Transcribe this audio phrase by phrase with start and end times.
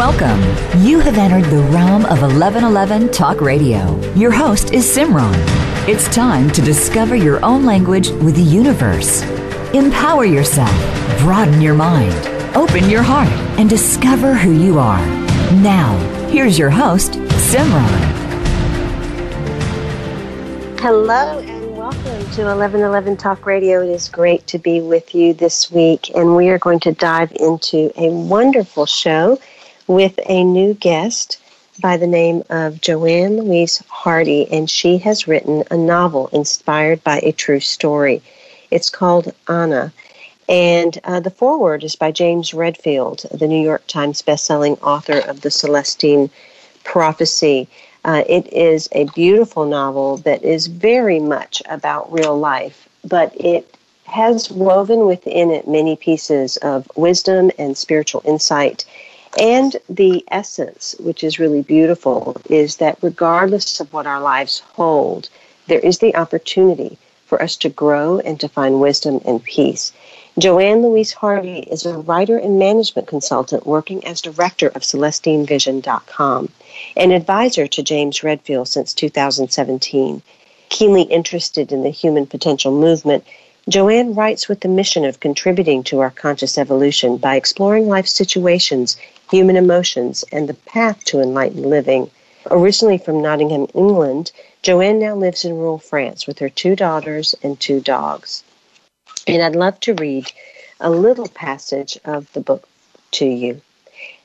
[0.00, 0.40] Welcome.
[0.82, 4.00] You have entered the realm of 1111 Talk Radio.
[4.14, 5.34] Your host is Simran.
[5.86, 9.20] It's time to discover your own language with the universe.
[9.74, 10.74] Empower yourself,
[11.20, 12.14] broaden your mind,
[12.56, 13.28] open your heart,
[13.58, 15.04] and discover who you are.
[15.56, 15.94] Now,
[16.30, 17.12] here's your host,
[17.52, 17.90] Simran.
[20.80, 23.82] Hello and welcome to 1111 Talk Radio.
[23.82, 27.32] It is great to be with you this week, and we are going to dive
[27.32, 29.38] into a wonderful show
[29.90, 31.42] with a new guest
[31.80, 37.18] by the name of Joanne Louise Hardy, and she has written a novel inspired by
[37.24, 38.22] a true story.
[38.70, 39.92] It's called Ana.
[40.48, 45.40] And uh, the foreword is by James Redfield, the New York Times bestselling author of
[45.40, 46.30] The Celestine
[46.84, 47.66] Prophecy.
[48.04, 53.74] Uh, it is a beautiful novel that is very much about real life, but it
[54.04, 58.84] has woven within it many pieces of wisdom and spiritual insight
[59.38, 65.28] and the essence, which is really beautiful, is that regardless of what our lives hold,
[65.68, 69.92] there is the opportunity for us to grow and to find wisdom and peace.
[70.38, 76.48] Joanne Louise Hardy is a writer and management consultant working as director of CelestineVision.com,
[76.96, 80.22] an advisor to James Redfield since 2017.
[80.70, 83.24] Keenly interested in the human potential movement,
[83.68, 88.96] Joanne writes with the mission of contributing to our conscious evolution by exploring life situations
[89.30, 92.10] human emotions, and the path to enlightened living.
[92.50, 97.58] Originally from Nottingham, England, Joanne now lives in rural France with her two daughters and
[97.58, 98.42] two dogs.
[99.26, 100.32] And I'd love to read
[100.80, 102.68] a little passage of the book
[103.12, 103.60] to you.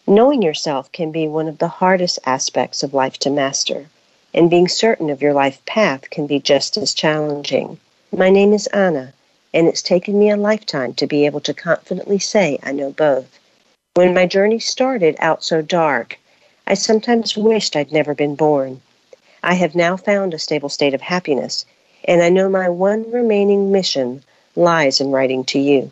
[0.07, 3.87] Knowing yourself can be one of the hardest aspects of life to master,
[4.33, 7.79] and being certain of your life path can be just as challenging.
[8.11, 9.13] My name is Ana,
[9.53, 13.39] and it's taken me a lifetime to be able to confidently say I know both.
[13.95, 16.19] When my journey started out so dark,
[16.67, 18.81] I sometimes wished I'd never been born.
[19.41, 21.65] I have now found a stable state of happiness,
[22.03, 24.21] and I know my one remaining mission
[24.53, 25.91] lies in writing to you.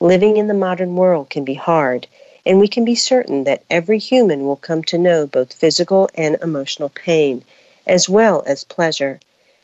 [0.00, 2.06] Living in the modern world can be hard,
[2.46, 6.36] and we can be certain that every human will come to know both physical and
[6.40, 7.42] emotional pain,
[7.84, 9.18] as well as pleasure.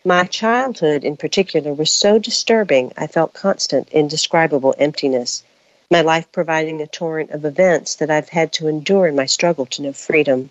[0.04, 5.44] My childhood, in particular, was so disturbing I felt constant, indescribable emptiness
[5.90, 9.66] my life providing a torrent of events that I've had to endure in my struggle
[9.66, 10.48] to know freedom.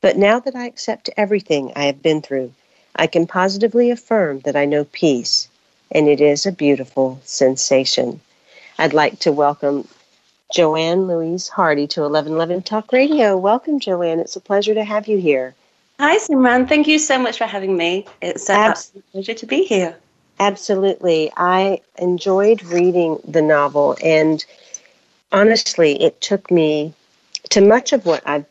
[0.00, 2.50] But now that I accept everything I have been through,
[2.96, 5.48] I can positively affirm that I know peace,
[5.92, 8.20] and it is a beautiful sensation.
[8.78, 9.86] I'd like to welcome
[10.54, 13.36] Joanne Louise Hardy to 1111 Talk Radio.
[13.36, 14.18] Welcome, Joanne.
[14.18, 15.54] It's a pleasure to have you here.
[16.00, 16.66] Hi, Simran.
[16.68, 18.06] Thank you so much for having me.
[18.22, 19.96] It's an absolute pleasure to be here.
[20.40, 21.32] Absolutely.
[21.36, 24.44] I enjoyed reading the novel, and
[25.30, 26.92] honestly, it took me
[27.50, 28.46] to much of what I've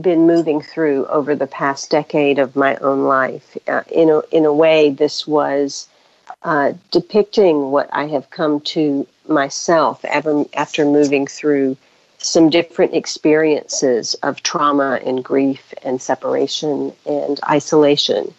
[0.00, 3.56] been moving through over the past decade of my own life.
[3.68, 5.86] Uh, in, a, in a way, this was
[6.44, 11.76] uh, depicting what I have come to myself ever, after moving through
[12.18, 18.32] some different experiences of trauma and grief and separation and isolation.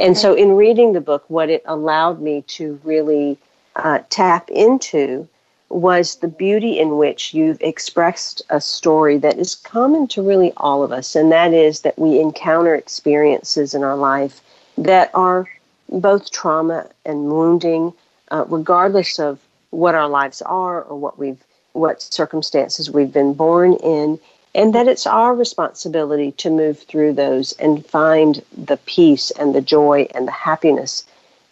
[0.00, 3.38] And so, in reading the book, what it allowed me to really
[3.76, 5.28] uh, tap into
[5.68, 10.82] was the beauty in which you've expressed a story that is common to really all
[10.82, 14.40] of us, and that is that we encounter experiences in our life
[14.76, 15.48] that are
[15.88, 17.92] both trauma and wounding,
[18.30, 19.38] uh, regardless of
[19.70, 21.42] what our lives are or what we've
[21.72, 24.18] what circumstances we've been born in
[24.54, 29.60] and that it's our responsibility to move through those and find the peace and the
[29.60, 31.04] joy and the happiness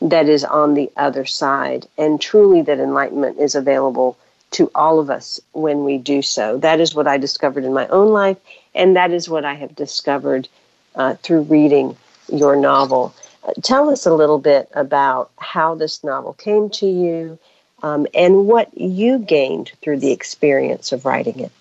[0.02, 1.86] that is on the other side.
[1.98, 4.16] And truly, that enlightenment is available
[4.52, 6.58] to all of us when we do so.
[6.58, 8.36] That is what I discovered in my own life,
[8.74, 10.48] and that is what I have discovered
[10.94, 11.96] uh, through reading
[12.32, 13.14] your novel.
[13.44, 17.38] Uh, tell us a little bit about how this novel came to you
[17.82, 21.52] um, and what you gained through the experience of writing it.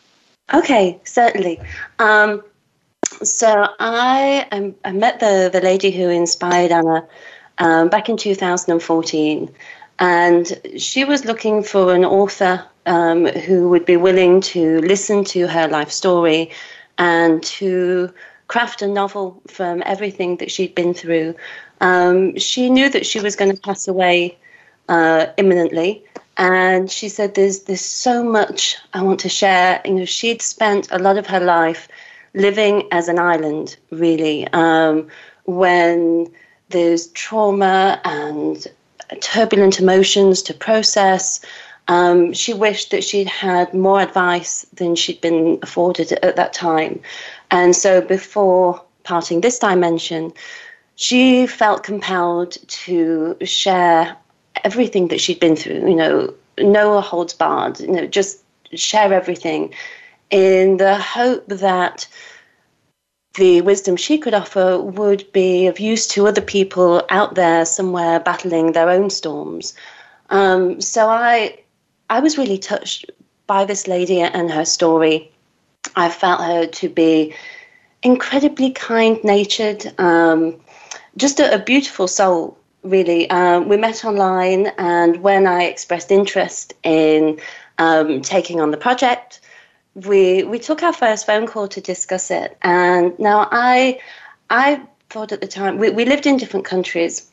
[0.53, 1.59] Okay, certainly.
[1.99, 2.43] Um,
[3.23, 7.07] so I, I, I met the the lady who inspired Ana
[7.57, 9.49] um, back in 2014,
[9.99, 15.47] and she was looking for an author um, who would be willing to listen to
[15.47, 16.51] her life story
[16.97, 18.11] and to
[18.47, 21.35] craft a novel from everything that she'd been through.
[21.81, 24.37] Um, she knew that she was going to pass away
[24.89, 26.03] uh, imminently,
[26.39, 29.81] and she said there's there's so much I want to share.
[29.83, 31.89] You know, she'd spent a lot of her life
[32.33, 35.07] living as an island, really, um,
[35.45, 36.31] when
[36.69, 38.65] there's trauma and
[39.19, 41.41] turbulent emotions to process.
[41.89, 47.01] Um, she wished that she'd had more advice than she'd been afforded at that time.
[47.51, 50.31] And so before parting this dimension,
[50.95, 54.15] she felt compelled to share
[54.63, 59.73] everything that she'd been through, you know, no holds barred, you know, just share everything
[60.29, 62.07] in the hope that
[63.35, 68.19] the wisdom she could offer would be of use to other people out there somewhere
[68.19, 69.73] battling their own storms.
[70.29, 71.59] Um, so I,
[72.09, 73.09] I was really touched
[73.47, 75.31] by this lady and her story.
[75.95, 77.33] I felt her to be
[78.03, 80.59] incredibly kind natured, um,
[81.17, 83.29] just a, a, beautiful soul, really.
[83.29, 87.39] Um, we met online, and when I expressed interest in
[87.77, 89.41] um, taking on the project,
[89.95, 92.57] we we took our first phone call to discuss it.
[92.61, 93.99] And now I
[94.49, 97.29] I thought at the time we, we lived in different countries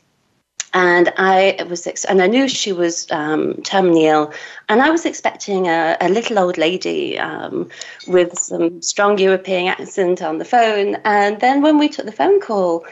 [0.73, 4.33] and I was and I knew she was um, terminally ill,
[4.69, 7.69] and I was expecting a, a little old lady um,
[8.07, 10.97] with some strong European accent on the phone.
[11.05, 12.85] And then when we took the phone call,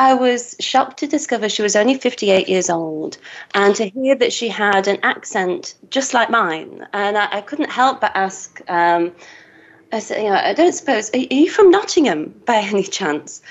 [0.00, 3.18] I was shocked to discover she was only 58 years old,
[3.54, 6.86] and to hear that she had an accent just like mine.
[6.94, 8.62] And I, I couldn't help but ask.
[8.66, 9.12] Um,
[9.92, 13.42] I said, you know, I don't suppose are you from Nottingham by any chance?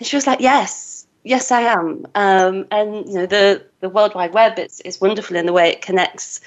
[0.00, 1.06] And she was like, yes.
[1.22, 2.06] Yes, I am.
[2.16, 5.70] Um, and you know, the the World Wide Web is is wonderful in the way
[5.70, 6.40] it connects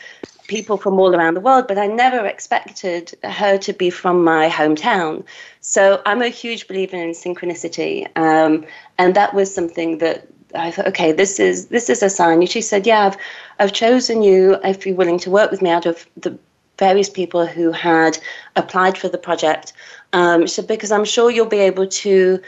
[0.47, 1.67] people from all around the world.
[1.67, 5.23] But I never expected her to be from my hometown.
[5.61, 8.65] So I'm a huge believer in synchronicity, um,
[8.97, 12.39] and that was something that I thought, okay, this is this is a sign.
[12.39, 13.17] And she said, yeah, I've
[13.59, 16.37] I've chosen you if you're willing to work with me out of the
[16.79, 18.17] various people who had
[18.55, 19.73] applied for the project.
[20.13, 22.39] Um, she said, because I'm sure you'll be able to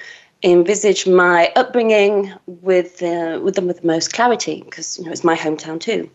[0.44, 5.24] envisage my upbringing with uh, with them with the most clarity because you know it's
[5.24, 6.10] my hometown too.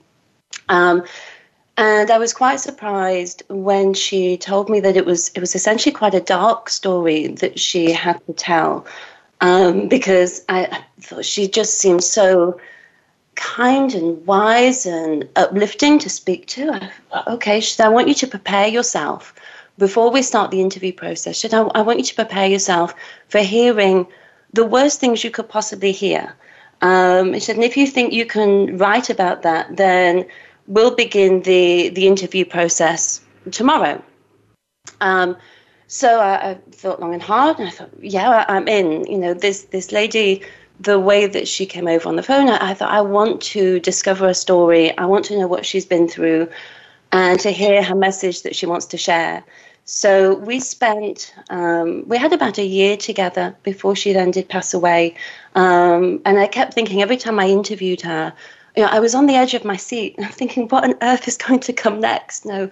[0.69, 1.05] Um,
[1.77, 5.93] and I was quite surprised when she told me that it was it was essentially
[5.93, 8.87] quite a dark story that she had to tell
[9.41, 12.59] um, because I, thought she just seemed so
[13.35, 16.73] kind and wise and uplifting to speak to.
[17.13, 19.35] I, okay, she said, I want you to prepare yourself
[19.77, 22.95] before we start the interview process, should I, I want you to prepare yourself
[23.29, 24.07] for hearing
[24.53, 26.33] the worst things you could possibly hear.
[26.81, 30.27] Um, he said, and if you think you can write about that, then
[30.67, 33.21] we'll begin the, the interview process
[33.51, 34.03] tomorrow.
[35.01, 35.37] Um,
[35.87, 39.07] so I, I, thought long and hard, and I thought, yeah, I'm in.
[39.07, 40.43] You know, this this lady,
[40.81, 43.81] the way that she came over on the phone, I, I thought I want to
[43.81, 44.97] discover a story.
[44.97, 46.49] I want to know what she's been through
[47.13, 49.45] and to hear her message that she wants to share.
[49.85, 54.75] So we spent, um, we had about a year together before she then did pass
[54.75, 55.15] away.
[55.55, 58.33] Um, and I kept thinking every time I interviewed her,
[58.77, 60.17] you know, I was on the edge of my seat.
[60.19, 62.45] I'm thinking, what on earth is going to come next?
[62.45, 62.71] No,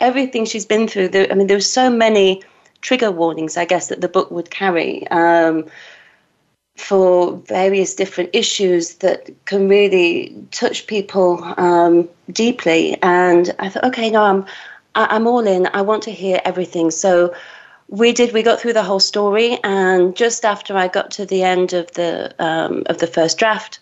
[0.00, 1.08] everything she's been through.
[1.08, 2.42] There, I mean, there were so many
[2.80, 5.06] trigger warnings, I guess, that the book would carry.
[5.08, 5.66] Um,
[6.76, 12.96] for various different issues that can really touch people um, deeply.
[13.02, 14.46] And I thought, okay, no, I'm
[14.94, 15.68] I'm all in.
[15.72, 16.90] I want to hear everything.
[16.90, 17.34] So
[17.88, 18.32] we did.
[18.32, 21.90] We got through the whole story, and just after I got to the end of
[21.92, 23.78] the um, of the first draft,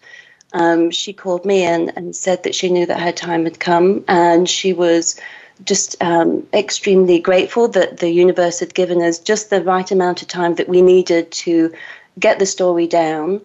[0.53, 4.05] um, she called me and, and said that she knew that her time had come,
[4.09, 5.21] and she was
[5.65, 10.29] just um, extremely grateful that the universe had given us just the right amount of
[10.29, 11.73] time that we needed to
[12.19, 13.41] get the story down.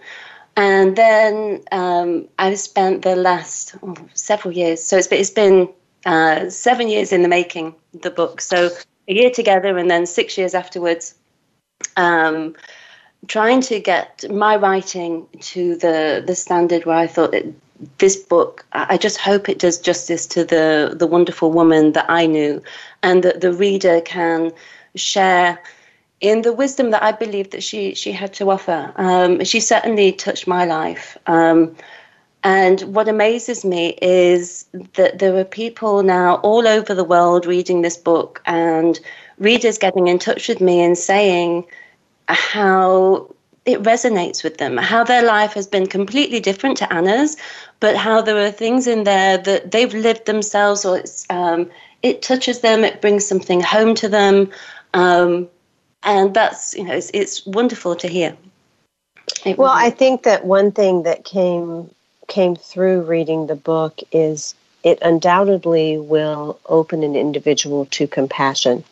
[0.55, 5.69] And then um, I've spent the last oh, several years, so it's it's been
[6.05, 8.39] uh, seven years in the making, the book.
[8.39, 8.69] So
[9.07, 11.15] a year together and then six years afterwards,
[11.97, 12.55] um,
[13.27, 17.45] trying to get my writing to the, the standard where I thought that
[17.97, 22.25] this book, I just hope it does justice to the, the wonderful woman that I
[22.25, 22.61] knew
[23.01, 24.51] and that the reader can
[24.95, 25.59] share
[26.21, 28.93] in the wisdom that I believe that she she had to offer.
[28.95, 31.17] Um, she certainly touched my life.
[31.27, 31.75] Um,
[32.45, 37.81] and what amazes me is that there are people now all over the world reading
[37.81, 38.99] this book and
[39.37, 41.65] readers getting in touch with me and saying
[42.27, 43.29] how
[43.65, 47.37] it resonates with them, how their life has been completely different to Ana's,
[47.79, 51.69] but how there are things in there that they've lived themselves or um,
[52.01, 54.49] it touches them, it brings something home to them.
[54.93, 55.47] Um,
[56.03, 58.35] and that's you know it's, it's wonderful to hear
[59.45, 61.89] it well i think that one thing that came
[62.27, 68.83] came through reading the book is it undoubtedly will open an individual to compassion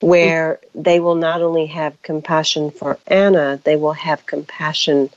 [0.00, 5.08] where they will not only have compassion for ana they will have compassion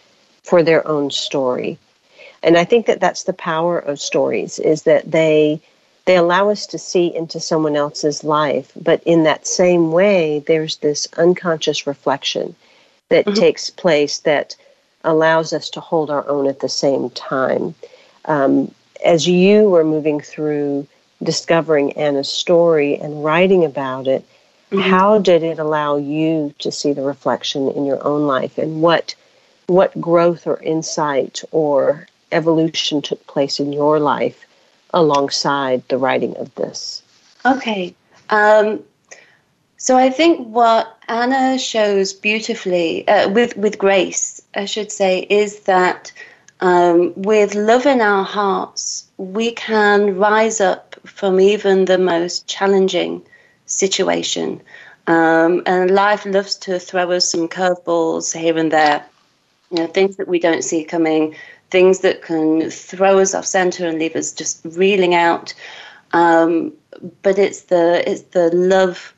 [0.43, 1.77] for their own story
[2.43, 5.62] and i think that that's the power of stories is that they
[6.09, 8.71] they allow us to see into someone else's life.
[8.75, 12.55] But in that same way, there's this unconscious reflection
[13.09, 13.39] that mm-hmm.
[13.39, 14.55] takes place that
[15.03, 17.75] allows us to hold our own at the same time.
[18.25, 18.74] Um,
[19.05, 20.88] as you were moving through
[21.21, 24.25] discovering Ana's story and writing about it,
[24.71, 24.79] mm-hmm.
[24.79, 29.15] how did it allow you to see the reflection in your own life and what
[29.67, 34.45] what growth or insight or evolution took place in your life
[34.93, 37.03] alongside the writing of this?
[37.45, 37.93] Okay.
[38.29, 38.83] Um,
[39.77, 45.61] so I think what Ana shows beautifully, uh, with, with grace, I should say, is
[45.61, 46.11] that
[46.59, 53.21] um, with love in our hearts, we can rise up from even the most challenging
[53.69, 54.61] situation.
[55.07, 59.05] Um, and life loves to throw us some curveballs here and there.
[59.71, 61.35] You know, things that we don't see coming,
[61.71, 65.53] things that can throw us off center and leave us just reeling out.
[66.11, 66.73] Um,
[67.21, 69.13] but it's the it's the love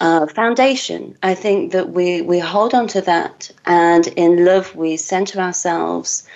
[0.00, 1.16] uh, foundation.
[1.22, 6.26] I think that we we hold on to that, and in love we center ourselves.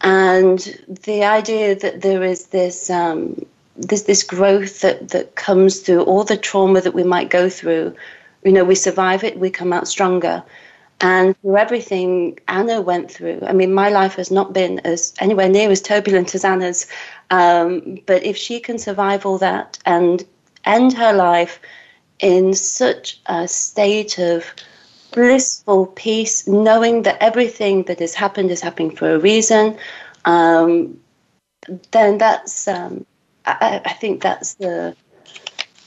[0.00, 0.58] And
[1.04, 3.44] the idea that there is this um,
[3.78, 7.94] this this growth that that comes through all the trauma that we might go through.
[8.44, 10.42] You know, we survive it, we come out stronger.
[11.00, 15.48] And through everything Ana went through, I mean, my life has not been as anywhere
[15.48, 16.86] near as turbulent as Ana's.
[17.30, 20.24] Um, but if she can survive all that and
[20.64, 21.60] end her life
[22.18, 24.52] in such a state of
[25.12, 29.78] blissful peace, knowing that everything that has happened is happening for a reason,
[30.24, 30.98] um,
[31.92, 33.06] then that's um,
[33.60, 34.96] I, I, think that's the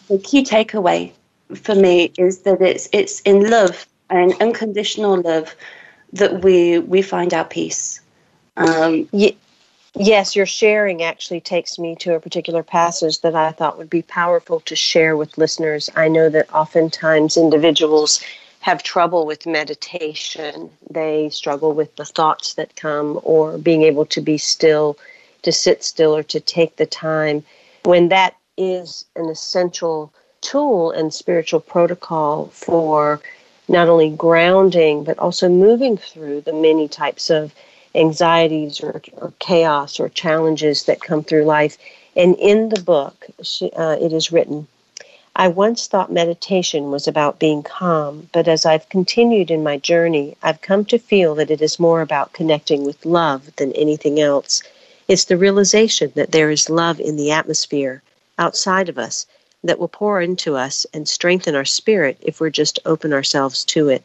[0.07, 1.11] the key takeaway
[1.55, 5.55] for me is that it's it's in love and unconditional love
[6.13, 8.01] that we we find our peace.
[8.57, 9.07] Um,
[9.93, 14.03] Yes, your sharing actually takes me to a particular passage that I thought would be
[14.03, 15.89] powerful to share with listeners.
[15.95, 18.23] I know that oftentimes individuals
[18.61, 20.69] have trouble with meditation.
[20.89, 24.97] They struggle with the thoughts that come or being able to be still,
[25.43, 27.43] to sit still, or to take the time.
[27.83, 33.21] When that is an essential tool and spiritual protocol for
[33.67, 37.53] not only grounding, but also moving through the many types of
[37.95, 41.77] anxieties or, or chaos or challenges that come through life.
[42.15, 44.67] And in the book, uh, it is written,
[45.35, 50.35] I once thought meditation was about being calm, but as I've continued in my journey,
[50.43, 54.61] I've come to feel that it is more about connecting with love than anything else.
[55.07, 58.01] It's the realization that there is love in the atmosphere
[58.37, 59.25] outside of us
[59.63, 63.89] that will pour into us and strengthen our spirit if we're just open ourselves to
[63.89, 64.03] it.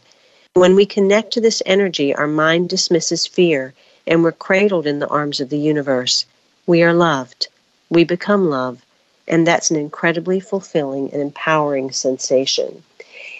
[0.55, 3.75] When we connect to this energy, our mind dismisses fear
[4.07, 6.26] and we're cradled in the arms of the universe.
[6.67, 7.49] We are loved.
[7.91, 8.85] We become love.
[9.29, 12.83] And that's an incredibly fulfilling and empowering sensation.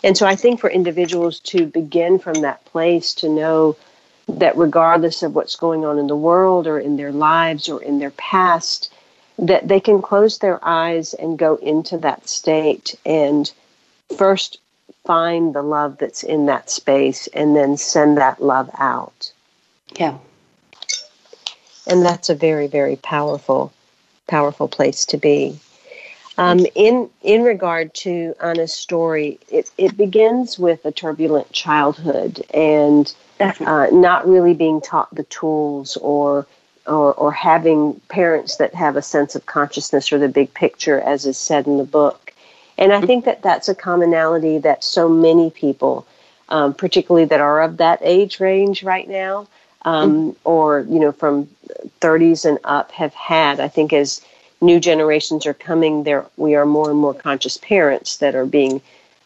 [0.03, 3.77] And so I think for individuals to begin from that place to know
[4.29, 7.99] that regardless of what's going on in the world or in their lives or in
[7.99, 8.93] their past,
[9.39, 13.53] that they can close their eyes and go into that state and
[14.17, 14.59] first
[15.05, 19.33] find the love that's in that space and then send that love out.
[19.99, 20.19] Yeah.
[21.87, 23.73] And that's a very, very powerful,
[24.27, 25.59] powerful place to be.
[26.39, 33.15] Um, in in regard to Ana's story, it, it begins with a turbulent childhood and
[33.41, 36.47] uh, not really being taught the tools or,
[36.87, 41.27] or or having parents that have a sense of consciousness or the big picture, as
[41.27, 42.33] is said in the book.
[42.79, 46.07] And I think that that's a commonality that so many people,
[46.51, 49.49] um, particularly that are of that age range right now,
[49.83, 50.31] um, mm-hmm.
[50.45, 51.49] or you know from
[52.01, 53.61] 30s and up, have had.
[53.61, 54.21] I think as
[54.61, 58.81] new generations are coming, there we are more and more conscious parents that are being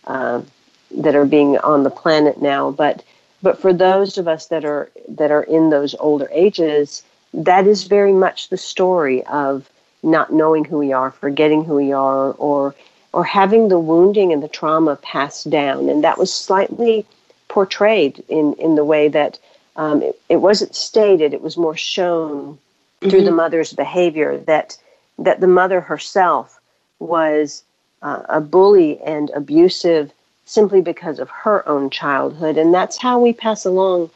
[0.06, 0.42] uh,
[0.90, 2.70] that are being on the planet now.
[2.70, 3.02] But
[3.42, 7.84] but for those of us that are that are in those older ages, that is
[7.84, 9.68] very much the story of
[10.02, 12.74] not knowing who we are, forgetting who we are, or
[13.12, 15.88] or having the wounding and the trauma passed down.
[15.88, 17.06] And that was slightly
[17.48, 19.38] portrayed in, in the way that
[19.76, 23.10] um, it, it, wasn't stated, it was more shown mm-hmm.
[23.10, 23.36] through the mm-hmm.
[23.36, 24.76] mother's behavior that,
[25.18, 26.60] that the mother herself
[27.00, 27.64] was
[28.02, 30.12] uh, a bully and abusive
[30.50, 32.58] simply because of her own childhood.
[32.58, 34.10] And that's how we pass along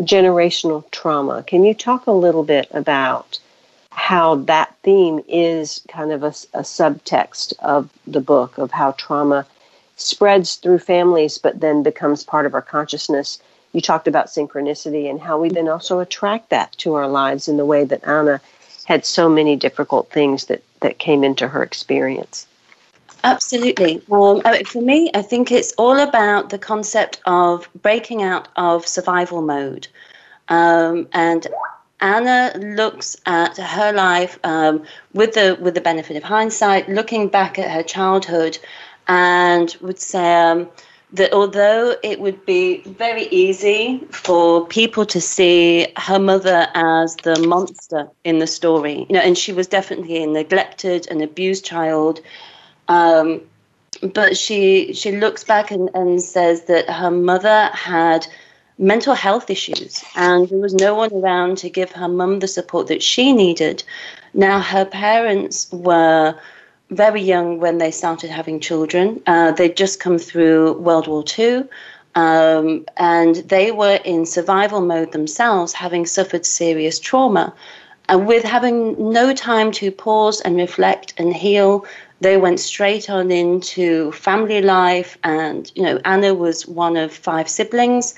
[0.00, 1.42] generational trauma.
[1.46, 3.38] Can you talk a little bit about
[3.90, 9.46] how that theme is kind of a, a, subtext of the book of how trauma
[9.96, 13.38] spreads through families but then becomes part of our consciousness.
[13.72, 17.58] You talked about synchronicity and how we then also attract that to our lives in
[17.58, 18.40] the way that Ana
[18.86, 22.46] had so many difficult things that, that came into her experience.
[23.24, 24.02] Absolutely.
[24.12, 29.40] Um, for me, I think it's all about the concept of breaking out of survival
[29.40, 29.88] mode.
[30.48, 31.46] Um, and
[32.00, 37.58] Ana looks at her life um, with the with the benefit of hindsight, looking back
[37.58, 38.58] at her childhood,
[39.08, 40.68] and would say um,
[41.14, 47.38] that although it would be very easy for people to see her mother as the
[47.48, 52.20] monster in the story, you know, and she was definitely a neglected and abused child.
[52.88, 53.40] Um,
[54.12, 58.26] but she she looks back and, and says that her mother had
[58.76, 62.88] mental health issues and there was no one around to give her mum the support
[62.88, 63.84] that she needed.
[64.34, 66.34] Now her parents were
[66.90, 69.22] very young when they started having children.
[69.26, 71.64] Uh, they'd just come through World War II.
[72.16, 77.52] Um, and they were in survival mode themselves, having suffered serious trauma.
[78.08, 81.86] And with having no time to pause and reflect and heal,
[82.20, 85.16] they went straight on into family life.
[85.24, 88.14] And, you know, Ana was one of five siblings.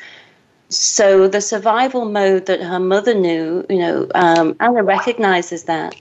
[0.68, 5.94] So the survival mode that her mother knew, you know, um, Ana recognizes that.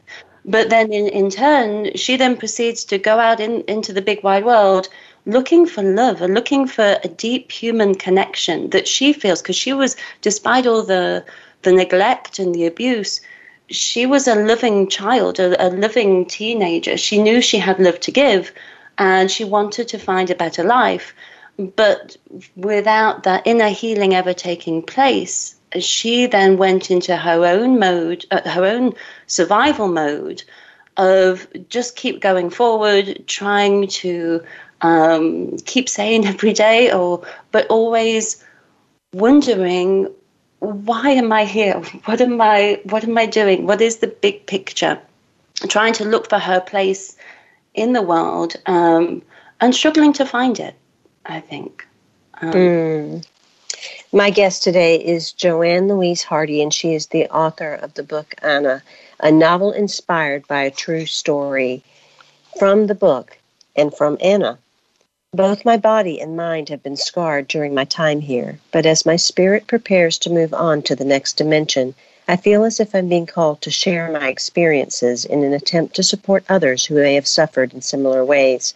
[0.45, 4.23] But then in, in turn, she then proceeds to go out in, into the big
[4.23, 4.89] wide world
[5.25, 9.73] looking for love and looking for a deep human connection that she feels because she
[9.73, 11.25] was, despite all the,
[11.63, 13.21] the neglect and the abuse,
[13.69, 16.97] she was a living child, a, a living teenager.
[16.97, 18.51] She knew she had love to give
[18.97, 21.13] and she wanted to find a better life.
[21.57, 22.17] But
[22.55, 28.47] without that inner healing ever taking place, she then went into her own mode, uh,
[28.49, 28.93] her own
[29.27, 30.43] survival mode
[30.97, 34.41] of just keep going forward, trying to
[34.81, 38.43] um, keep saying every day, or but always
[39.13, 40.13] wondering
[40.59, 41.81] why am I here?
[42.05, 42.79] What am I?
[42.83, 43.67] What am I doing?
[43.67, 44.99] What is the big picture?
[45.67, 47.15] Trying to look for her place
[47.73, 49.21] in the world um,
[49.61, 50.75] and struggling to find it.
[51.25, 51.87] I think.
[52.41, 53.27] Um, mm.
[54.11, 58.35] My guest today is Joanne Louise Hardy, and she is the author of the book
[58.41, 58.81] Ana,
[59.19, 61.83] a novel inspired by a true story
[62.57, 63.37] from the book
[63.75, 64.57] and from Ana.
[65.33, 69.17] Both my body and mind have been scarred during my time here, but as my
[69.17, 71.93] spirit prepares to move on to the next dimension,
[72.27, 76.03] I feel as if I'm being called to share my experiences in an attempt to
[76.03, 78.73] support others who may have suffered in similar ways.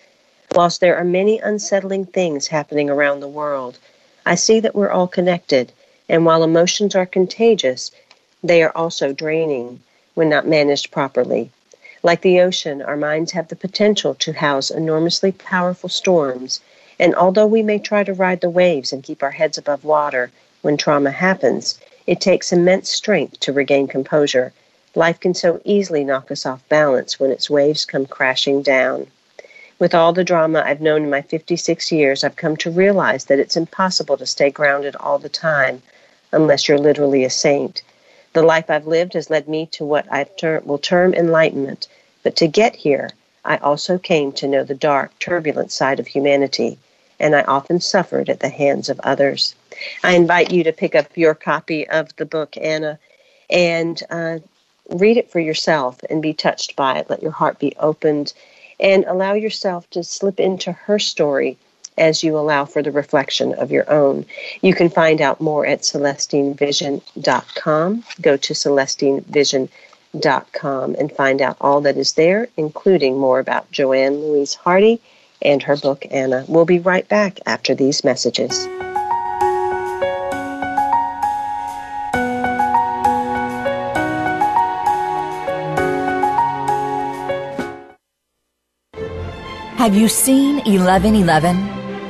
[0.53, 3.77] Whilst there are many unsettling things happening around the world,
[4.25, 5.71] I see that we're all connected,
[6.09, 7.89] and while emotions are contagious,
[8.43, 9.81] they are also draining
[10.13, 11.51] when not managed properly.
[12.01, 16.61] Like the ocean, our minds have the potential to house enormously powerful storms,
[16.97, 20.31] and although we may try to ride the waves and keep our heads above water
[20.61, 24.53] when trauma happens, it takes immense strength to regain composure.
[24.95, 29.07] Life can so easily knock us off balance when its waves come crashing down.
[29.77, 33.39] With all the drama I've known in my 56 years, I've come to realize that
[33.39, 35.81] it's impossible to stay grounded all the time
[36.31, 37.81] unless you're literally a saint.
[38.33, 41.87] The life I've lived has led me to what I ter- will term enlightenment,
[42.23, 43.09] but to get here,
[43.43, 46.77] I also came to know the dark, turbulent side of humanity,
[47.19, 49.55] and I often suffered at the hands of others.
[50.03, 52.99] I invite you to pick up your copy of the book, Ana,
[53.49, 54.39] and uh,
[54.89, 57.09] read it for yourself and be touched by it.
[57.09, 58.33] Let your heart be opened
[58.79, 61.57] and allow yourself to slip into her story
[61.99, 64.25] as you allow for the reflection of your own.
[64.61, 68.03] You can find out more at celestinevision.com.
[68.21, 74.55] Go to celestinevision.com and find out all that is there, including more about Joanne Louise
[74.55, 74.99] Hardy
[75.41, 76.45] and her book, Ana.
[76.47, 78.67] We'll be right back after these messages.
[89.79, 91.78] Have you seen 1111?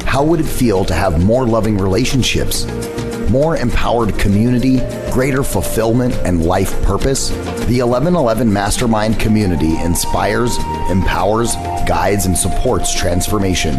[0.04, 2.66] How would it feel to have more loving relationships?
[3.30, 4.78] More empowered community,
[5.12, 7.30] greater fulfillment, and life purpose?
[7.30, 10.58] The 1111 Mastermind community inspires,
[10.90, 11.56] empowers,
[11.88, 13.76] guides, and supports transformation.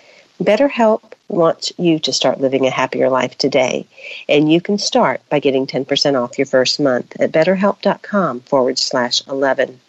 [0.42, 3.88] BetterHelp wants you to start living a happier life today,
[4.30, 9.26] and you can start by getting 10% off your first month at betterhelp.com forward slash
[9.28, 9.80] 11.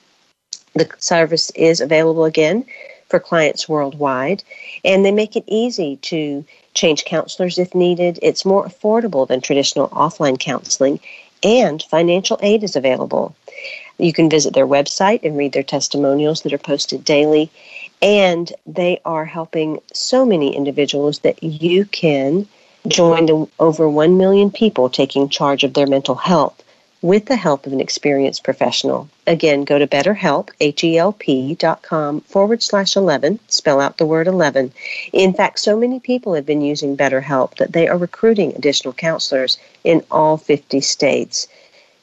[0.74, 2.64] The service is available again
[3.14, 4.42] for clients worldwide,
[4.84, 8.18] and they make it easy to change counselors if needed.
[8.22, 10.98] It's more affordable than traditional offline counseling,
[11.44, 13.36] and financial aid is available.
[13.98, 17.52] You can visit their website and read their testimonials that are posted daily,
[18.02, 22.48] and they are helping so many individuals that you can
[22.88, 26.63] join the over 1 million people taking charge of their mental health
[27.04, 29.06] with the help of an experienced professional.
[29.26, 34.72] Again, go to BetterHelp, H-E-L-P dot com forward slash 11, spell out the word 11.
[35.12, 39.58] In fact, so many people have been using BetterHelp that they are recruiting additional counselors
[39.84, 41.46] in all 50 states.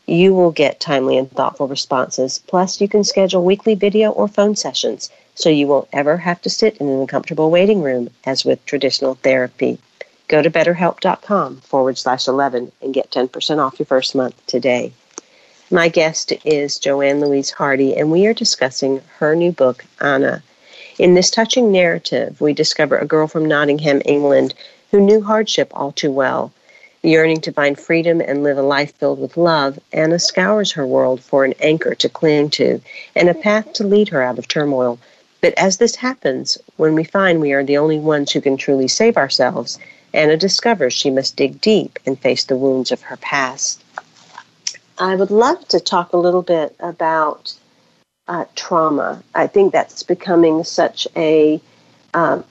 [0.06, 2.40] You will get timely and thoughtful responses.
[2.46, 6.50] Plus, you can schedule weekly video or phone sessions so you won't ever have to
[6.52, 9.80] sit in an uncomfortable waiting room as with traditional therapy.
[10.32, 14.94] Go to betterhelp.com forward slash 11 and get 10% off your first month today.
[15.70, 20.42] My guest is Joanne Louise Hardy, and we are discussing her new book, Ana.
[20.98, 24.54] In this touching narrative, we discover a girl from Nottingham, England,
[24.92, 26.54] who knew hardship all too well.
[27.04, 31.22] Yearning to find freedom and live a life filled with love, Ana scours her world
[31.22, 32.80] for an anchor to cling to
[33.18, 34.98] and a path to lead her out of turmoil.
[35.42, 38.88] But as this happens, when we find we are the only ones who can truly
[38.88, 39.78] save ourselves,
[40.14, 43.84] Ana discovers she must dig deep and face the wounds of her past.
[44.98, 47.54] I would love to talk a little bit about
[48.28, 49.24] uh, trauma.
[49.34, 51.60] I think that's becoming such a
[52.14, 52.42] uh,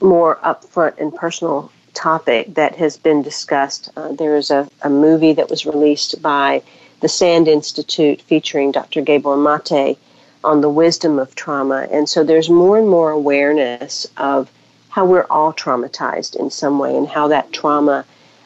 [0.00, 3.90] more upfront and personal topic that has been discussed.
[3.96, 6.62] Uh, there is a, a movie that was released by
[7.00, 9.02] the Sand Institute featuring Dr.
[9.02, 9.98] Gabor Mate
[10.44, 11.86] on the wisdom of trauma.
[11.90, 14.50] And so there's more and more awareness of
[14.92, 18.04] how we're all traumatized in some way and how that trauma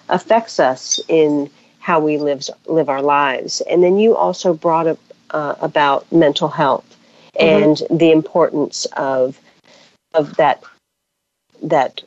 [0.09, 3.61] affects us in how we live live our lives.
[3.63, 4.99] And then you also brought up
[5.31, 6.87] uh, about mental health
[7.35, 7.65] mm-hmm.
[7.91, 9.41] and the importance of
[10.15, 10.63] of that
[11.65, 12.03] that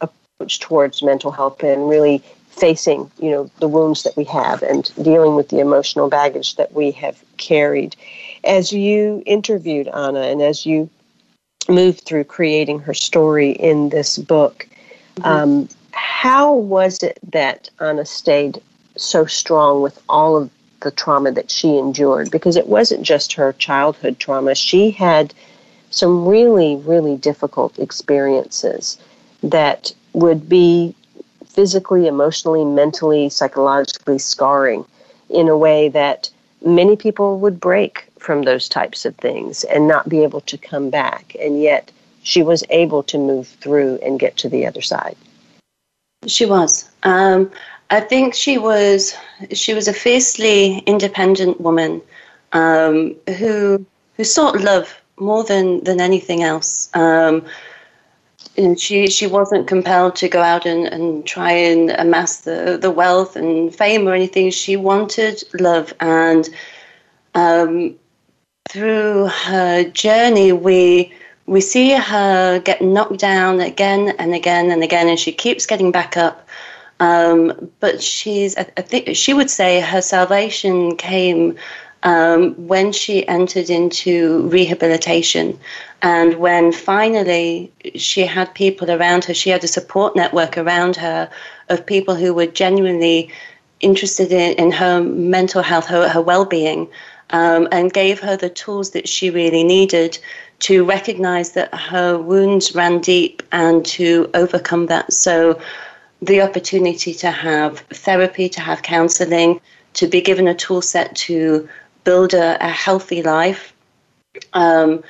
[0.00, 4.92] approach towards mental health and really facing, you know, the wounds that we have and
[5.04, 7.94] dealing with the emotional baggage that we have carried.
[8.42, 10.90] As you interviewed Anna and as you
[11.68, 14.66] moved through creating her story in this book,
[15.16, 15.28] mm-hmm.
[15.28, 18.60] um, how was it that Ana stayed
[18.96, 20.50] so strong with all of
[20.80, 22.30] the trauma that she endured?
[22.30, 24.54] Because it wasn't just her childhood trauma.
[24.54, 25.32] She had
[25.90, 28.98] some really, really difficult experiences
[29.42, 30.94] that would be
[31.46, 34.84] physically, emotionally, mentally, psychologically scarring
[35.30, 36.30] in a way that
[36.64, 40.90] many people would break from those types of things and not be able to come
[40.90, 41.36] back.
[41.38, 45.16] And yet she was able to move through and get to the other side.
[46.26, 46.90] She was.
[47.02, 47.50] Um,
[47.90, 49.14] I think she was.
[49.52, 52.00] She was a fiercely independent woman
[52.52, 53.84] um, who
[54.16, 56.88] who sought love more than than anything else.
[56.94, 57.44] Um,
[58.56, 62.90] and she she wasn't compelled to go out and, and try and amass the, the
[62.90, 64.50] wealth and fame or anything.
[64.50, 66.48] She wanted love, and
[67.34, 67.96] um,
[68.68, 71.12] through her journey, we
[71.46, 75.90] we see her get knocked down again and again and again, and she keeps getting
[75.92, 76.48] back up.
[77.00, 81.56] Um, but she's, I, think she would say her salvation came
[82.04, 85.58] um, when she entered into rehabilitation
[86.04, 91.30] and when finally she had people around her, she had a support network around her
[91.70, 93.30] of people who were genuinely
[93.80, 96.88] interested in, in her mental health, her, her well being,
[97.30, 100.18] um, and gave her the tools that she really needed
[100.60, 105.12] to recognize that her wounds ran deep and to overcome that.
[105.12, 105.60] So,
[106.22, 109.60] the opportunity to have therapy, to have counseling,
[109.94, 111.68] to be given a tool set to
[112.04, 113.74] build a, a healthy life.
[114.52, 115.02] Um,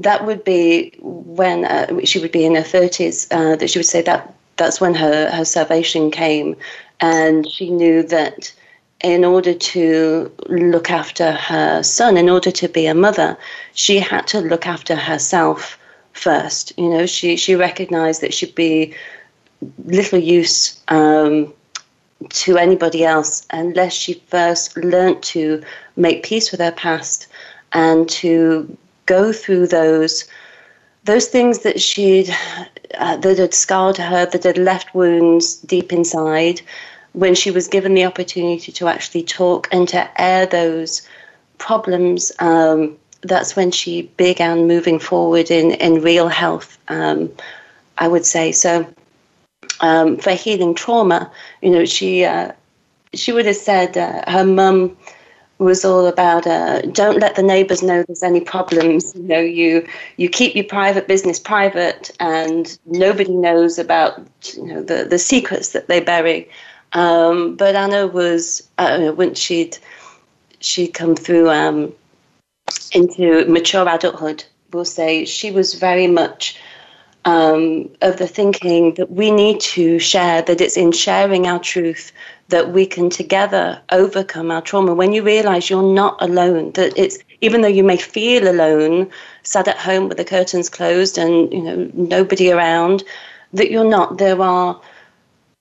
[0.00, 3.86] that would be when uh, she would be in her 30s, uh, that she would
[3.86, 6.56] say that that's when her, her salvation came.
[7.00, 8.52] And she knew that
[9.02, 13.36] in order to look after her son, in order to be a mother,
[13.74, 15.78] she had to look after herself
[16.12, 16.72] first.
[16.76, 18.94] You know, she, she recognized that she'd be
[19.84, 21.52] little use um,
[22.28, 25.62] to anybody else unless she first learnt to
[25.96, 27.26] make peace with her past
[27.72, 30.24] and to go through those
[31.04, 32.28] those things that she'd
[32.98, 36.60] uh, that had scarred her, that had left wounds deep inside,
[37.12, 41.02] when she was given the opportunity to actually talk and to air those
[41.58, 46.78] problems, um, that's when she began moving forward in in real health.
[46.88, 47.30] Um,
[47.98, 48.86] I would say so
[49.80, 51.30] um, for healing trauma.
[51.62, 52.52] You know, she uh,
[53.14, 54.96] she would have said uh, her mum
[55.58, 59.14] was all about uh, don't let the neighbours know there's any problems.
[59.14, 64.18] You know, you you keep your private business private, and nobody knows about
[64.56, 66.48] you know the the secrets that they bury.
[66.92, 69.78] Um, but Ana was uh, when she'd
[70.60, 71.92] she'd come through um,
[72.92, 76.58] into mature adulthood, we'll say she was very much
[77.24, 82.12] um, of the thinking that we need to share, that it's in sharing our truth
[82.48, 84.94] that we can together overcome our trauma.
[84.94, 89.10] When you realize you're not alone, that it's even though you may feel alone,
[89.42, 93.04] sat at home with the curtains closed and you know nobody around,
[93.52, 94.18] that you're not.
[94.18, 94.80] There are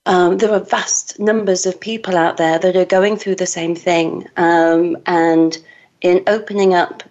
[0.09, 3.75] um, there are vast numbers of people out there that are going through the same
[3.75, 5.59] thing, um, and
[6.01, 7.03] in opening up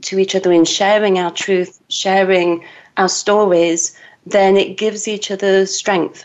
[0.00, 2.64] to each other, in sharing our truth, sharing
[2.96, 6.24] our stories, then it gives each other strength.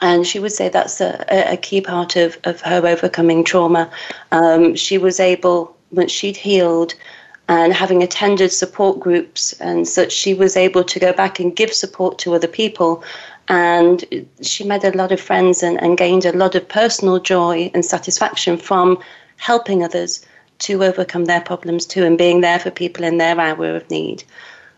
[0.00, 3.90] And she would say that's a, a key part of, of her overcoming trauma.
[4.30, 6.94] Um, she was able, once she'd healed
[7.48, 11.72] and having attended support groups and such, she was able to go back and give
[11.72, 13.02] support to other people.
[13.48, 14.04] And
[14.42, 17.84] she made a lot of friends and, and gained a lot of personal joy and
[17.84, 18.98] satisfaction from
[19.38, 20.24] helping others
[20.58, 24.24] to overcome their problems too and being there for people in their hour of need.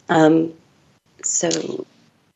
[0.09, 0.53] Um,
[1.23, 1.85] so,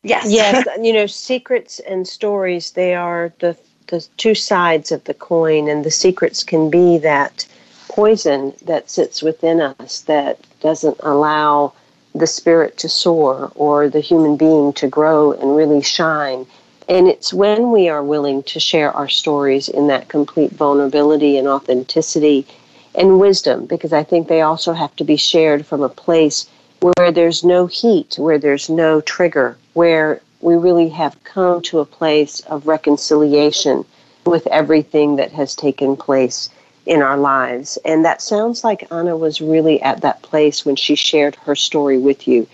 [0.03, 0.31] yes.
[0.31, 3.57] Yes, you know, secrets and stories, they are the,
[3.89, 7.47] the two sides of the coin, and the secrets can be that
[7.89, 11.73] poison that sits within us that doesn't allow
[12.15, 16.47] the spirit to soar or the human being to grow and really shine.
[16.89, 21.49] And it's when we are willing to share our stories in that complete vulnerability and
[21.49, 22.47] authenticity
[22.95, 26.49] and wisdom, because I think they also have to be shared from a place
[26.81, 31.87] where there's no heat, where there's no trigger, where we really have come to a
[31.87, 33.85] place of reconciliation
[34.27, 36.51] with everything that has taken place
[36.87, 37.79] in our lives.
[37.85, 41.99] And that sounds like Ana was really at that place when she shared her story
[41.99, 42.47] with you.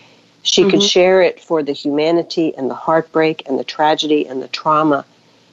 [0.43, 0.71] She mm-hmm.
[0.71, 5.05] could share it for the humanity and the heartbreak and the tragedy and the trauma.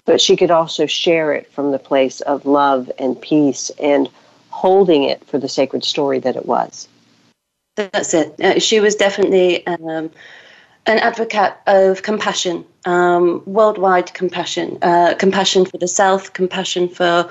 [0.06, 4.10] but she could also share it from the place of love and peace and
[4.50, 6.88] holding it for the sacred story that it was.
[7.76, 8.40] That's it.
[8.40, 10.10] Uh, she was definitely um,
[10.88, 17.30] an advocate of compassion, um, worldwide compassion, uh, compassion for the self, compassion for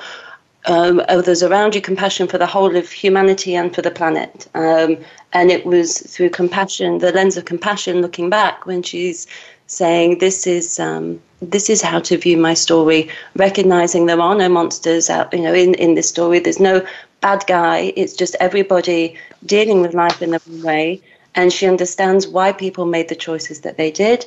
[0.67, 4.49] um, others around you, compassion for the whole of humanity and for the planet.
[4.55, 4.99] Um,
[5.33, 9.27] and it was through compassion, the lens of compassion, looking back when she's
[9.67, 14.49] saying, "This is um, this is how to view my story," recognizing there are no
[14.49, 16.39] monsters out, you know, in in this story.
[16.41, 16.85] There's no
[17.21, 17.93] bad guy.
[17.97, 21.01] It's just everybody dealing with life in their own way,
[21.35, 24.27] and she understands why people made the choices that they did.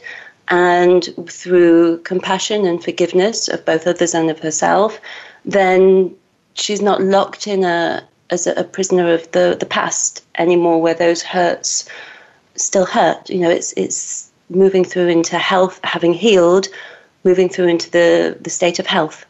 [0.51, 4.99] And through compassion and forgiveness of both others and of herself,
[5.45, 6.15] then
[6.59, 11.21] she's not locked in a as a, prisoner of the the past anymore, where those
[11.21, 11.87] hurts
[12.55, 13.29] still hurt.
[13.29, 16.67] You know, it's it's moving through into health, having healed,
[17.23, 19.25] moving through into the the state of health.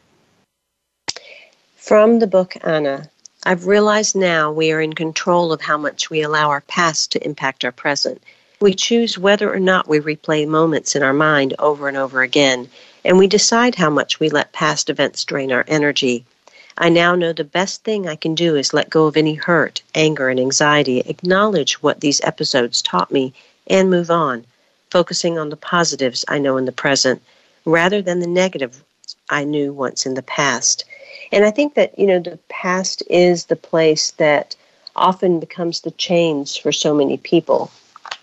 [1.76, 3.10] From the book Ana,
[3.44, 7.26] I've realized now we are in control of how much we allow our past to
[7.26, 8.22] impact our present.
[8.62, 12.70] We choose whether or not we replay moments in our mind over and over again,
[13.06, 16.26] and we decide how much we let past events drain our energy.
[16.82, 19.82] I now know the best thing I can do is let go of any hurt,
[19.96, 23.34] anger, and anxiety, acknowledge what these episodes taught me,
[23.68, 24.46] and move on,
[24.90, 27.22] focusing on the positives I know in the present
[27.66, 28.82] rather than the negative
[29.30, 30.86] I knew once in the past.
[31.34, 34.56] And I think that, you know, the past is the place that
[34.96, 37.72] often becomes the chains for so many people.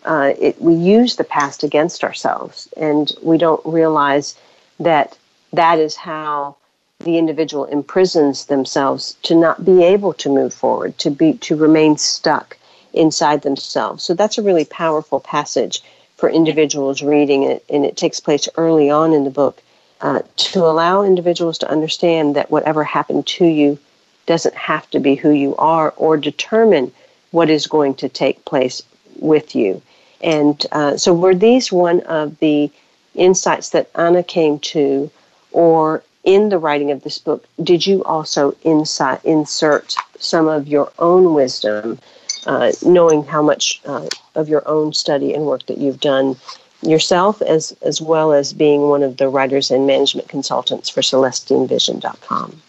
[0.07, 4.35] Uh, it, we use the past against ourselves, and we don't realize
[4.81, 5.19] that
[5.53, 6.57] that is how
[7.01, 11.97] the individual imprisons themselves to not be able to move forward, to be to remain
[11.97, 12.57] stuck
[12.93, 14.03] inside themselves.
[14.03, 15.83] So that's a really powerful passage
[16.17, 19.63] for individuals reading it, and it takes place early on in the book
[20.01, 23.79] uh, to allow individuals to understand that whatever happened to you
[24.25, 26.93] doesn't have to be who you are or determine
[27.31, 28.83] what is going to take place
[29.19, 29.81] with you.
[30.23, 32.71] And uh, so, were these one of the
[33.15, 35.11] insights that Ana came to,
[35.53, 40.93] or in the writing of this book, did you also insight, insert some of your
[40.99, 41.99] own wisdom,
[42.47, 46.37] uh, knowing how much uh, of your own study and work that you've done
[46.83, 52.61] yourself, as, as well as being one of the writers and management consultants for CelestineVision.com?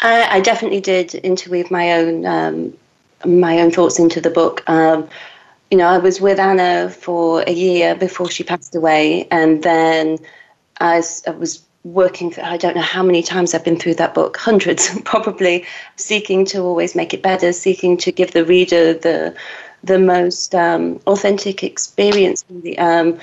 [0.00, 2.76] I, I definitely did interweave my own um,
[3.24, 4.62] my own thoughts into the book.
[4.68, 5.08] Um,
[5.72, 10.18] you know, I was with Ana for a year before she passed away, and then
[10.80, 14.14] I, I was working for, I don't know how many times I've been through that
[14.14, 15.64] book, hundreds probably,
[15.96, 19.34] seeking to always make it better, seeking to give the reader the
[19.84, 22.44] the most um, authentic experience.
[22.78, 23.18] Um,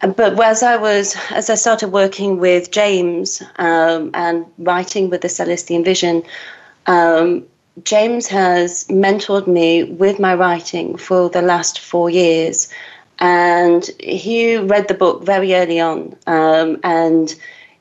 [0.00, 5.28] but as I was, as I started working with James um, and writing with the
[5.28, 6.22] Celestine Vision,
[6.86, 7.44] um,
[7.82, 12.68] James has mentored me with my writing for the last four years.
[13.18, 17.34] And he read the book very early on um, and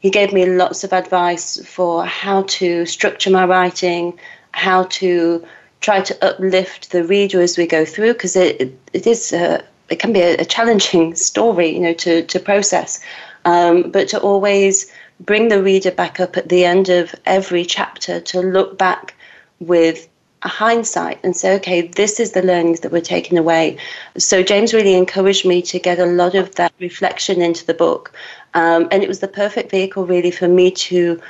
[0.05, 4.19] he gave me lots of advice for how to structure my writing,
[4.51, 5.43] how to
[5.81, 9.97] try to uplift the reader as we go through, because it, it is a, it
[9.97, 13.03] can be a, a, challenging story, you know, to to process,
[13.45, 14.91] um, but to always
[15.21, 19.15] bring the reader back up at the end of every chapter to look back
[19.59, 20.07] with
[20.45, 23.77] a hindsight and say, okay, this is the learnings that we're taking away.
[24.17, 28.13] So James really encouraged me to get a lot of that reflection into the book,
[28.55, 31.21] um, and it was the perfect vehicle really for me to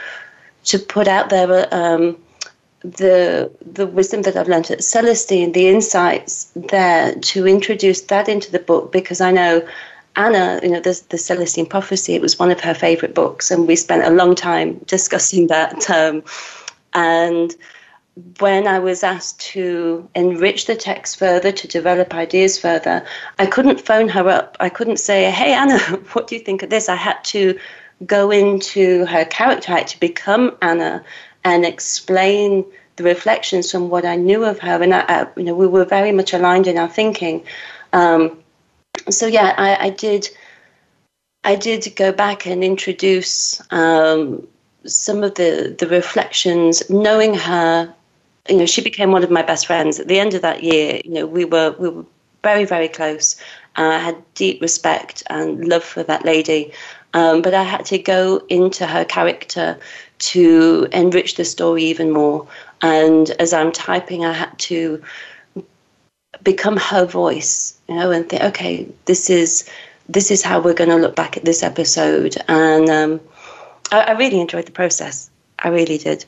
[0.63, 2.17] to put out there um,
[2.81, 8.51] the the wisdom that I've learned at Celestine, the insights there to introduce that into
[8.51, 9.67] the book because I know
[10.15, 13.67] Ana, you know, the, the Celestine Prophecy, it was one of her favorite books, and
[13.67, 15.89] we spent a long time discussing that.
[15.89, 16.23] Um,
[16.93, 17.53] and
[18.39, 23.05] when I was asked to enrich the text further, to develop ideas further,
[23.39, 24.55] I couldn't phone her up.
[24.59, 25.79] I couldn't say, Hey, Ana,
[26.13, 26.87] what do you think of this?
[26.87, 27.59] I had to
[28.05, 31.03] go into her character, I had to become Ana
[31.43, 34.81] and explain the reflections from what I knew of her.
[34.81, 37.43] And, I, I, you know, we were very much aligned in our thinking.
[37.91, 38.39] Um,
[39.09, 40.29] so, yeah, I, I, did.
[41.43, 44.47] I did go back and introduce um,
[44.85, 47.93] some of the, the reflections, knowing her
[48.47, 49.99] you know, she became one of my best friends.
[49.99, 52.05] At the end of that year, you know, we were we were
[52.43, 53.35] very very close.
[53.77, 56.71] Uh, I had deep respect and love for that lady,
[57.13, 59.77] um, but I had to go into her character
[60.17, 62.47] to enrich the story even more.
[62.81, 65.01] And as I'm typing, I had to
[66.43, 69.69] become her voice, you know, and think, okay, this is
[70.07, 72.37] this is how we're going to look back at this episode.
[72.47, 73.21] And um,
[73.91, 75.31] I, I really enjoyed the process.
[75.59, 76.25] I really did.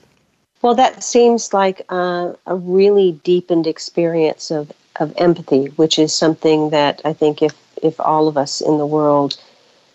[0.64, 6.72] Well, that seems like uh, a really deepened experience of, of empathy, which is something
[6.72, 7.54] that I think if,
[7.84, 9.38] if all of us in the world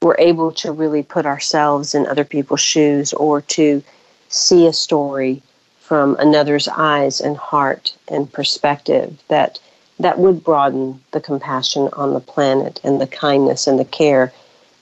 [0.02, 3.82] were able to really put ourselves in other people's shoes or to
[4.28, 5.42] see a story
[5.80, 9.58] from another's eyes and heart and perspective, that
[9.98, 14.32] that would broaden the compassion on the planet and the kindness and the care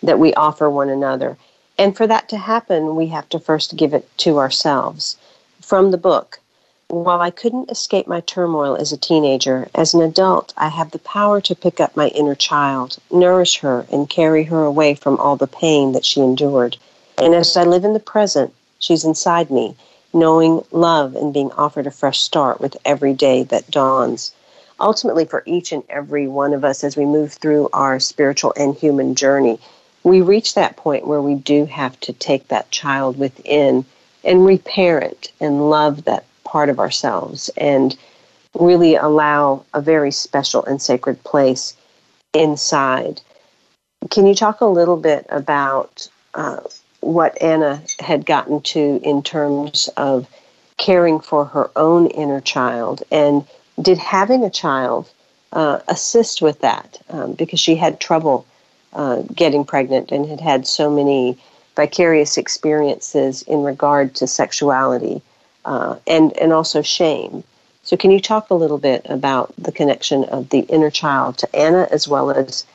[0.02, 1.38] that we offer one another.
[1.78, 5.16] And for that to happen, we have to first give it to ourselves
[5.61, 6.40] from the book.
[6.88, 10.98] While I couldn't escape my turmoil as a teenager, as an adult, I have the
[10.98, 15.36] power to pick up my inner child, nourish her, and carry her away from all
[15.36, 16.76] the pain that she endured.
[17.16, 19.76] And as I live in the present, she's inside me,
[20.12, 24.32] knowing love and being offered a fresh start with every day that dawns.
[24.80, 28.74] Ultimately, for each and every one of us, as we move through our spiritual and
[28.74, 29.61] human journey,
[30.02, 33.84] we reach that point where we do have to take that child within
[34.24, 37.96] and reparent and love that part of ourselves and
[38.58, 41.76] really allow a very special and sacred place
[42.34, 43.20] inside.
[44.10, 46.60] Can you talk a little bit about uh,
[47.00, 50.26] what Ana had gotten to in terms of
[50.76, 53.02] caring for her own inner child?
[53.10, 53.46] And
[53.80, 55.10] did having a child
[55.52, 57.00] uh, assist with that?
[57.10, 58.46] Um, because she had trouble
[58.92, 61.38] uh, getting pregnant and had had so many
[61.80, 65.22] vicarious experiences in regard to sexuality
[65.64, 67.42] uh, and, and also shame.
[67.82, 71.56] So, can you talk a little bit about the connection of the inner child to
[71.56, 72.66] Ana as well as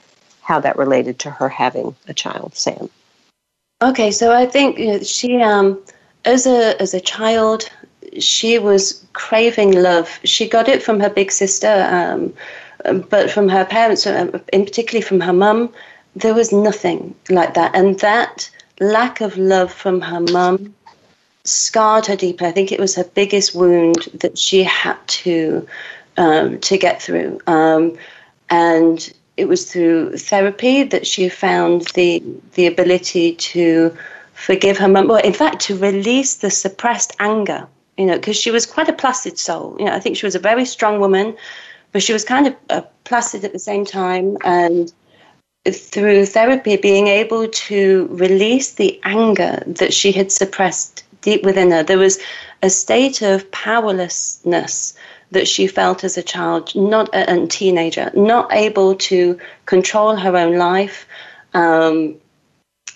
[0.42, 2.90] how that related to her having a child, Sam?
[3.84, 5.80] Okay, so I think you know, she, um,
[6.24, 7.70] as a as a child,
[8.20, 10.08] she was craving love.
[10.24, 15.06] She got it from her big sister, um, but from her parents, uh, in particularly
[15.06, 15.72] from her mum,
[16.16, 18.50] there was nothing like that, and that
[18.80, 20.74] lack of love from her mum
[21.44, 22.48] scarred her deeply.
[22.48, 25.68] I think it was her biggest wound that she had to
[26.18, 27.98] um, to get through, um,
[28.50, 32.24] and it was through therapy that she found the
[32.54, 33.96] the ability to
[34.34, 35.08] forgive her mum.
[35.08, 37.68] Well, in fact, to release the suppressed anger.
[37.98, 39.78] You know, because she was quite a placid soul.
[39.80, 41.38] You know, I think she was a very strong woman,
[41.94, 44.92] but she was kind of uh, placid at the same time, and
[45.72, 51.84] through therapy, being able to release the anger that she had suppressed deep within her.
[51.84, 52.20] There was
[52.62, 54.94] a state of powerlessness
[55.32, 60.58] that she felt as a child, not a, teenager, not able to control her own
[60.58, 61.08] life.
[61.54, 62.16] Um,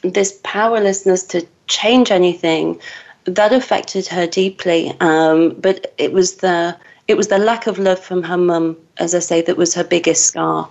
[0.04, 2.80] this powerlessness to change anything
[3.26, 4.96] that affected her deeply.
[5.00, 9.16] Um, but it was the it was the lack of love from her mum, as
[9.16, 10.70] I say, that was her biggest scar.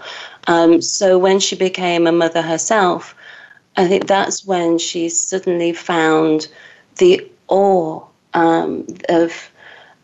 [0.49, 3.15] Um, so when she became a mother herself,
[3.77, 6.49] I think that's when she suddenly found
[6.97, 9.51] the awe um, of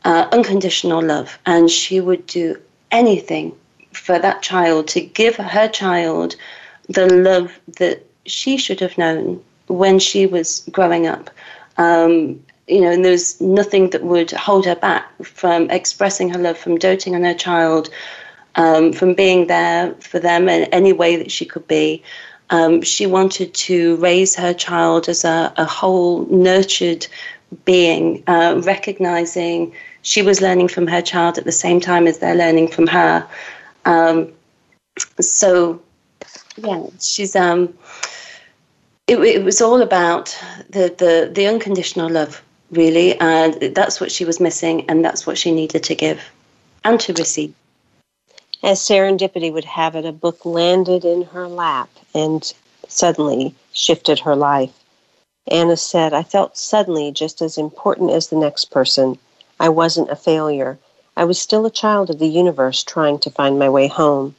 [0.05, 2.61] uh, unconditional love, and she would do
[2.93, 3.57] anything
[3.93, 6.37] for that child to give her child
[6.89, 11.31] the love that she should have known when she was growing up.
[11.79, 16.59] Um, you know, and there's nothing that would hold her back from expressing her love,
[16.59, 17.91] from doting on her child,
[18.57, 22.03] um, from being there for them in any way that she could be.
[22.51, 27.07] Um, she wanted to raise her child as a, a whole, nurtured
[27.65, 32.35] being, uh, recognizing she was learning from her child at the same time as they're
[32.35, 33.27] learning from her.
[33.87, 34.33] Um,
[35.21, 35.81] so,
[36.57, 37.35] yeah, she's.
[37.35, 37.75] Um,
[39.07, 40.37] it, it was all about
[40.71, 45.37] the, the, the unconditional love, really, and that's what she was missing, and that's what
[45.37, 46.23] she needed to give
[46.85, 47.55] and to receive.
[48.65, 52.51] As serendipity would have it, a book landed in her lap and
[52.89, 54.73] suddenly shifted her life.
[55.49, 59.19] Ana said, I felt suddenly just as important as the next person.
[59.61, 60.79] I wasn't a failure.
[61.15, 64.35] I was still a child of the universe trying to find my way home.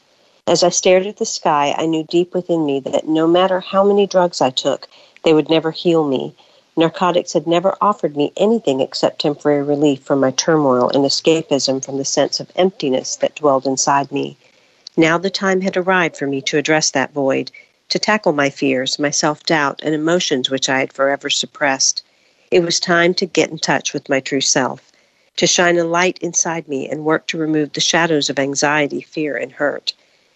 [0.47, 3.84] As I stared at the sky, I knew deep within me that no matter how
[3.84, 4.88] many drugs I took,
[5.23, 6.34] they would never heal me,
[6.78, 11.97] Narcotics had never offered me anything except temporary relief from my turmoil and escapism from
[11.97, 14.36] the sense of emptiness that dwelled inside me.
[14.97, 17.49] Now the time had arrived for me to address that void,
[17.88, 22.03] to tackle my fears, my self doubt, and emotions which I had forever suppressed.
[22.51, 24.91] It was time to get in touch with my true self,
[25.38, 29.38] to shine a light inside me and work to remove the shadows of anxiety, fear,
[29.38, 29.93] and hurt.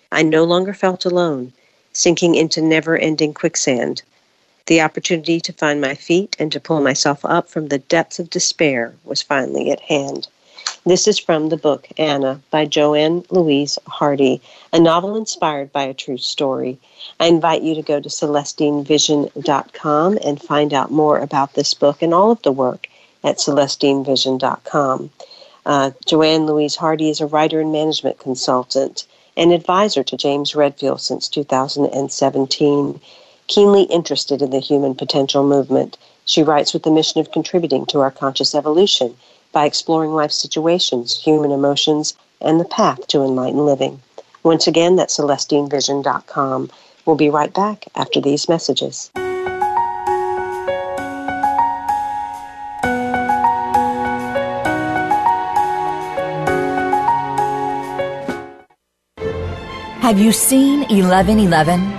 [0.09, 1.51] I no longer felt alone,
[1.91, 4.03] sinking into never ending quicksand.
[4.69, 8.29] The opportunity to find my feet and to pull myself up from the depths of
[8.29, 10.27] despair was finally at hand.
[10.85, 14.41] This is from the book Ana by Joanne Louise Hardy,
[14.71, 16.77] a novel inspired by a true story.
[17.19, 22.13] I invite you to go to celestinevision.com and find out more about this book and
[22.13, 22.87] all of the work
[23.23, 25.09] at celestinevision.com.
[25.65, 31.01] Uh, Joanne Louise Hardy is a writer and management consultant and advisor to James Redfield
[31.01, 33.01] since 2017.
[33.49, 37.99] Keenly interested in the human potential movement, she writes with the mission of contributing to
[37.99, 39.17] our conscious evolution
[39.51, 43.99] by exploring life situations, human emotions, and the path to enlightened living.
[44.43, 46.69] Once again, that's celestinevision.com.
[47.05, 49.09] We'll be right back after these messages.
[60.01, 61.98] Have you seen 1111?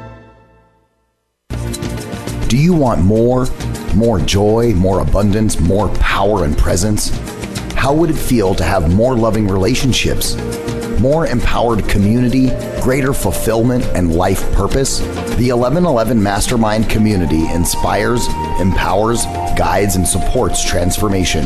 [2.47, 3.47] Do you want more?
[3.95, 7.09] More joy, more abundance, more power and presence?
[7.75, 10.35] How would it feel to have more loving relationships?
[11.01, 12.49] More empowered community,
[12.79, 14.99] greater fulfillment, and life purpose?
[14.99, 18.27] The 1111 Mastermind community inspires,
[18.59, 19.25] empowers,
[19.57, 21.45] guides, and supports transformation.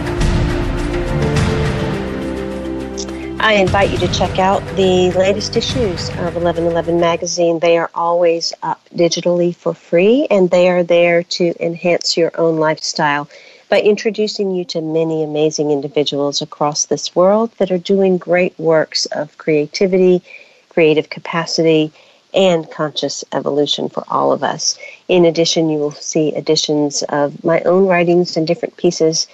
[3.43, 7.57] I invite you to check out the latest issues of 1111 magazine.
[7.57, 12.57] They are always up digitally for free, and they are there to enhance your own
[12.57, 13.27] lifestyle
[13.67, 19.07] by introducing you to many amazing individuals across this world that are doing great works
[19.07, 20.21] of creativity,
[20.69, 21.91] creative capacity,
[22.35, 24.77] and conscious evolution for all of us.
[25.07, 29.25] In addition, you will see editions of my own writings and different pieces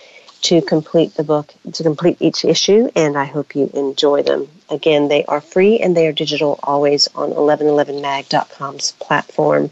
[0.47, 4.47] to complete the book, to complete each issue, and I hope you enjoy them.
[4.69, 9.69] Again, they are free and they are digital always on 1111mag.com's platform.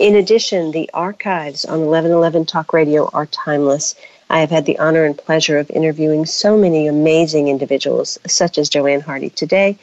[0.00, 3.94] In addition, the archives on 1111 Talk Radio are timeless.
[4.28, 8.68] I have had the honor and pleasure of interviewing so many amazing individuals, such as
[8.68, 9.78] Joanne Hardy today,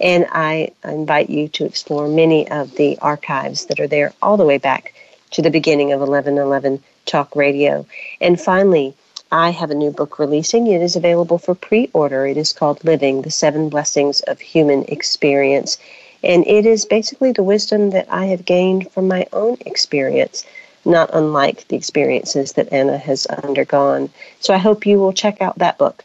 [0.00, 4.44] and I invite you to explore many of the archives that are there all the
[4.44, 4.92] way back
[5.30, 7.86] to the beginning of 1111 Talk Radio.
[8.20, 8.96] And finally,
[9.36, 10.68] I have a new book releasing.
[10.68, 12.24] It is available for pre order.
[12.24, 15.76] It is called Living the Seven Blessings of Human Experience.
[16.22, 20.46] And it is basically the wisdom that I have gained from my own experience,
[20.84, 24.10] not unlike the experiences that Ana has undergone.
[24.38, 26.04] So I hope you will check out that book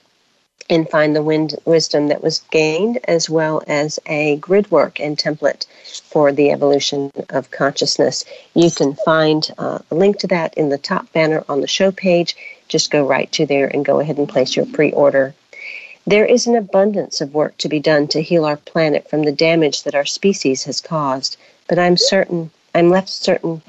[0.68, 5.16] and find the wind, wisdom that was gained, as well as a grid work and
[5.16, 5.68] template
[6.02, 8.26] for the evolution of consciousness.
[8.56, 11.92] You can find uh, a link to that in the top banner on the show
[11.92, 12.36] page.
[12.70, 15.34] Just go right to there and go ahead and place your pre order.
[16.08, 19.32] There is an abundance of work to be done to heal our planet from the
[19.34, 21.36] damage that our species has caused,
[21.68, 23.62] but I'm certain, I'm left certain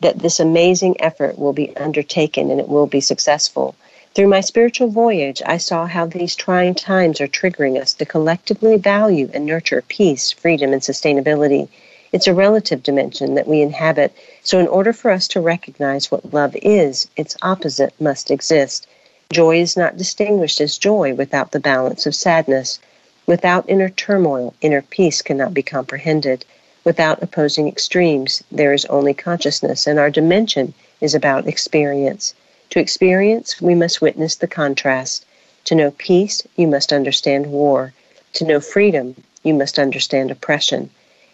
[0.00, 3.74] that this amazing effort will be undertaken and it will be successful.
[4.14, 8.76] Through my spiritual voyage, I saw how these trying times are triggering us to collectively
[8.76, 11.68] value and nurture peace, freedom, and sustainability.
[12.10, 16.32] It's a relative dimension that we inhabit, so in order for us to recognize what
[16.32, 18.86] love is, its opposite must exist.
[19.30, 22.78] Joy is not distinguished as joy without the balance of sadness.
[23.26, 26.46] Without inner turmoil, inner peace cannot be comprehended.
[26.82, 32.32] Without opposing extremes, there is only consciousness, and our dimension is about experience.
[32.70, 35.26] To experience, we must witness the contrast.
[35.64, 37.92] To know peace, you must understand war.
[38.32, 40.88] To know freedom, you must understand oppression.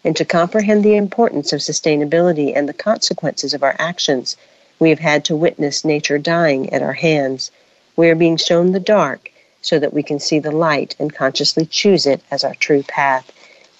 [0.04, 4.36] And to comprehend the importance of sustainability and the consequences of our actions,
[4.78, 7.50] we have had to witness nature dying at our hands.
[7.96, 9.30] We are being shown the dark
[9.62, 13.32] so that we can see the light and consciously choose it as our true path.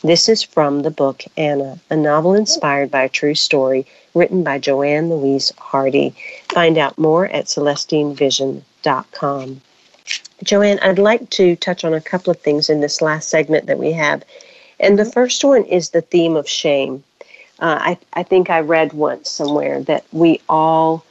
[0.02, 4.58] This is from the book Ana, a novel inspired by a true story written by
[4.58, 6.14] Joanne Louise Hardy.
[6.52, 9.60] Find out more at CelestineVision.com.
[10.42, 13.78] Joanne, I'd like to touch on a couple of things in this last segment that
[13.78, 14.24] we have.
[14.80, 17.04] And the first one is the theme of shame.
[17.60, 21.04] Uh, I, I think I read once somewhere that we all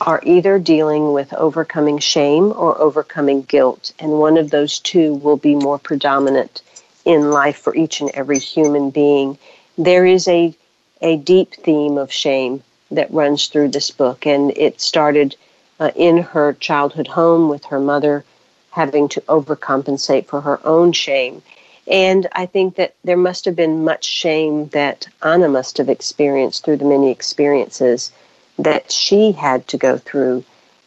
[0.00, 5.36] are either dealing with overcoming shame or overcoming guilt, and one of those two will
[5.36, 6.60] be more predominant
[7.04, 9.38] in life for each and every human being.
[9.78, 10.54] There is a
[11.02, 15.36] a deep theme of shame that runs through this book, and it started
[15.78, 18.24] uh, in her childhood home with her mother
[18.70, 21.42] having to overcompensate for her own shame.
[21.88, 26.64] And I think that there must have been much shame that Ana must have experienced
[26.64, 28.10] through the many experiences
[28.58, 30.44] that she had to go through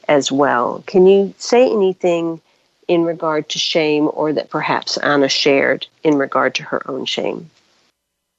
[0.07, 0.83] as well.
[0.87, 2.41] Can you say anything
[2.87, 7.49] in regard to shame or that perhaps Ana shared in regard to her own shame?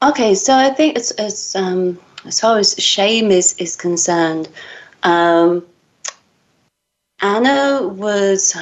[0.02, 4.48] Okay, so I think it's, it's um, as far as shame is is concerned,
[5.02, 5.64] um,
[7.22, 8.56] Ana was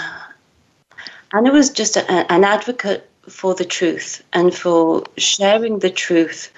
[1.33, 6.53] Ana was just a, an advocate for the truth and for sharing the truth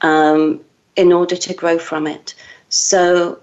[0.00, 0.60] um,
[0.96, 2.34] in order to grow from it.
[2.68, 3.40] So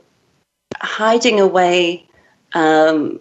[0.81, 2.05] hiding away,
[2.53, 3.19] um,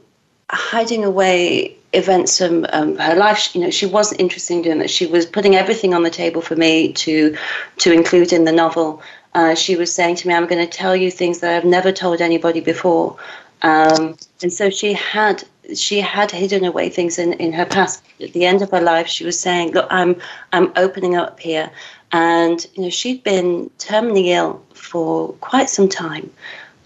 [0.51, 3.55] hiding away events of um, her life.
[3.55, 4.91] You know, she wasn't interested in doing that.
[4.91, 7.37] She was putting everything on the table for me to
[7.79, 9.03] to include in the novel.
[9.35, 11.93] Uh, she was saying to me, "I'm going to tell you things that I've never
[11.93, 13.17] told anybody before,"
[13.63, 15.45] um, and so she had
[15.75, 18.05] she had hidden away things in, in her past.
[18.21, 20.17] At the end of her life, she was saying, "Look, I'm
[20.53, 21.71] I'm opening up here,"
[22.13, 26.31] and you know she'd been terminally ill for quite some time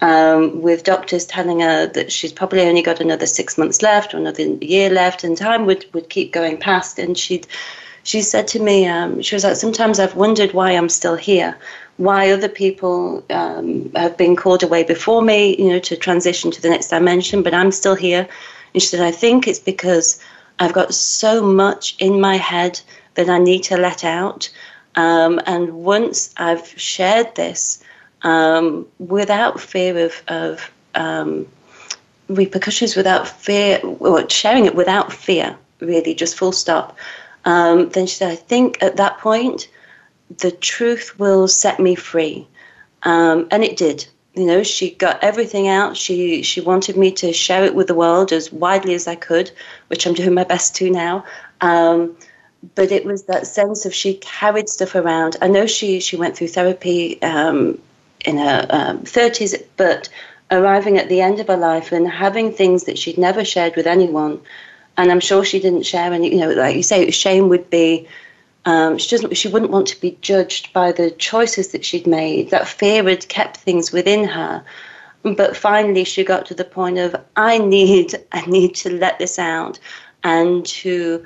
[0.01, 4.17] um, with doctors telling her that she's probably only got another six months left or
[4.17, 6.99] another year left, and time would, would keep going past.
[6.99, 7.47] And she'd
[8.03, 11.55] she said to me, um, she was like, sometimes I've wondered why I'm still here,
[11.97, 16.61] why other people um, have been called away before me, you know, to transition to
[16.61, 18.27] the next dimension, but I'm still here.
[18.73, 20.21] And she said, I think it's because
[20.59, 22.79] I've got so much in my head
[23.15, 24.49] that I need to let out.
[24.95, 27.83] Um, and once I've shared this,
[28.23, 31.47] um, without fear of, of um,
[32.27, 36.97] repercussions, without fear, or sharing it without fear, really, just full stop.
[37.45, 39.67] Um, then she said, I think at that point,
[40.37, 42.47] the truth will set me free.
[43.03, 44.07] Um, and it did.
[44.35, 45.97] You know, she got everything out.
[45.97, 49.51] She she wanted me to share it with the world as widely as I could,
[49.87, 51.25] which I'm doing my best to now.
[51.59, 52.15] Um,
[52.75, 55.35] but it was that sense of she carried stuff around.
[55.41, 57.77] I know she she went through therapy um,
[58.25, 60.09] in her um, 30s, but
[60.49, 63.87] arriving at the end of her life and having things that she'd never shared with
[63.87, 64.39] anyone.
[64.97, 68.07] And I'm sure she didn't share any, you know, like you say, shame would be.
[68.65, 69.35] Um, she doesn't.
[69.35, 72.51] She wouldn't want to be judged by the choices that she'd made.
[72.51, 74.63] That fear had kept things within her,
[75.23, 79.39] but finally she got to the point of I need, I need to let this
[79.39, 79.79] out,
[80.23, 81.25] and to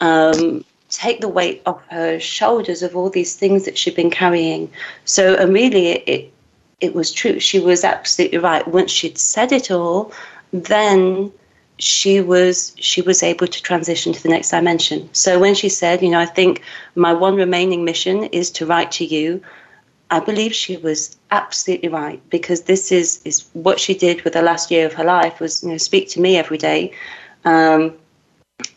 [0.00, 4.70] um, take the weight off her shoulders of all these things that she'd been carrying.
[5.04, 6.32] So, really, it,
[6.80, 7.40] it was true.
[7.40, 8.66] She was absolutely right.
[8.66, 10.12] Once she'd said it all,
[10.52, 11.32] then
[11.78, 15.08] she was she was able to transition to the next dimension.
[15.12, 16.62] So when she said, you know, I think
[16.94, 19.42] my one remaining mission is to write to you,
[20.10, 24.42] I believe she was absolutely right because this is is what she did with the
[24.42, 26.92] last year of her life was you know speak to me every day,
[27.44, 27.92] um,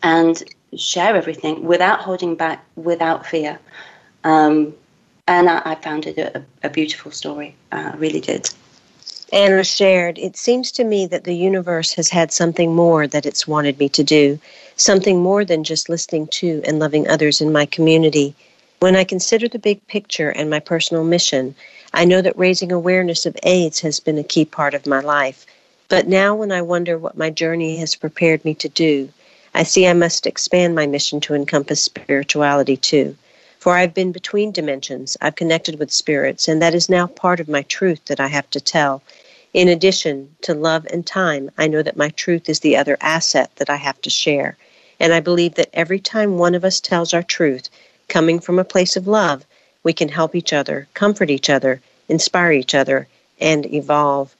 [0.02, 0.42] and
[0.76, 3.58] share everything without holding back, without fear.
[4.24, 4.74] Um,
[5.26, 7.54] and I, I found it a, a, beautiful story.
[7.72, 8.50] I really did.
[9.32, 13.46] Ana shared, it seems to me that the universe has had something more that it's
[13.46, 14.40] wanted me to do,
[14.76, 18.34] something more than just listening to and loving others in my community.
[18.80, 21.54] When I consider the big picture and my personal mission,
[21.94, 25.46] I know that raising awareness of AIDS has been a key part of my life.
[25.88, 29.10] But now, when I wonder what my journey has prepared me to do,
[29.54, 33.16] I see I must expand my mission to encompass spirituality too.
[33.60, 37.48] For I've been between dimensions, I've connected with spirits, and that is now part of
[37.48, 39.02] my truth that I have to tell.
[39.52, 43.50] In addition to love and time, I know that my truth is the other asset
[43.56, 44.56] that I have to share.
[44.98, 47.68] And I believe that every time one of us tells our truth,
[48.08, 49.44] coming from a place of love,
[49.82, 53.08] we can help each other, comfort each other, inspire each other,
[53.42, 54.34] and evolve.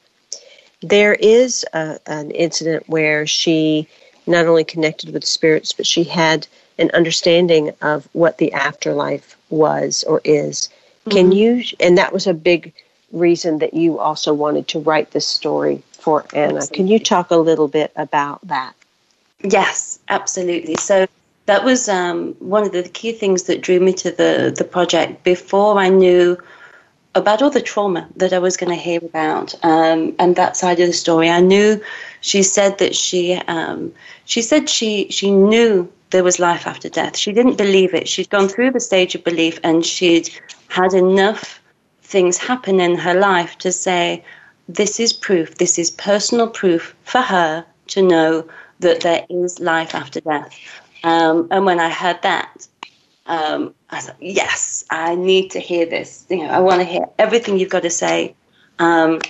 [0.81, 3.87] There is a, an incident where she
[4.27, 6.47] not only connected with spirits, but she had
[6.81, 10.69] an understanding of what the afterlife was or is.
[11.07, 11.11] Mm-hmm.
[11.11, 12.73] Can you, and that was a big
[13.13, 16.57] reason that you also wanted to write this story for Ana.
[16.57, 16.77] Absolutely.
[16.77, 18.75] Can you talk a little bit about that?
[19.43, 20.77] Yes, absolutely.
[20.77, 21.07] So
[21.47, 25.25] that was um, one of the key things that drew me to the, the project
[25.25, 26.39] before I knew
[27.15, 30.79] about all the trauma that I was going to hear about um, and that side
[30.79, 31.29] of the story.
[31.29, 31.83] I knew
[32.21, 33.93] she said that she um,
[34.27, 37.17] she said she she knew there was life after death.
[37.17, 38.09] She didn't believe it.
[38.09, 40.31] She'd gone through the stage of belief and she'd
[40.69, 41.61] had enough
[42.03, 44.25] things happen in her life to say,
[44.69, 48.49] this is proof, this is personal proof for her to know
[48.81, 50.57] that there is life after death.
[51.05, 52.67] Um, and when I heard that,
[53.27, 56.27] um, I thought, yes, I need to hear this.
[56.29, 58.35] You know, I want to hear everything you've got to say.
[58.79, 59.21] Um,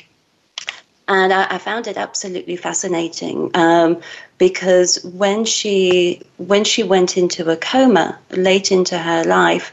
[1.11, 4.01] and I, I, found it absolutely fascinating um,
[4.39, 9.73] because when she when she went into a coma late into her life,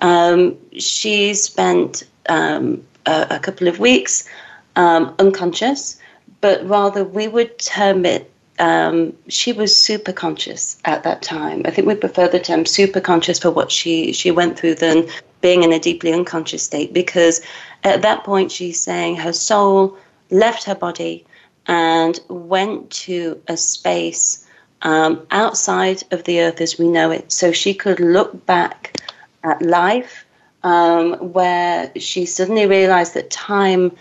[0.00, 4.28] um, she spent um, a, a, couple of weeks
[4.76, 6.00] um, unconscious,
[6.40, 8.30] but rather we would term it.
[8.60, 11.62] Um, she was super conscious at that time.
[11.66, 15.08] I think we prefer the term super conscious for what she she went through than
[15.40, 17.40] being in a deeply unconscious state because
[17.84, 19.98] at that point she's saying her soul
[20.30, 21.24] left her body
[21.66, 24.46] and went to a space
[24.82, 27.32] um, outside of the earth as we know it.
[27.32, 29.00] So she could look back
[29.42, 30.24] at life,
[30.62, 33.92] um, where she suddenly realized that time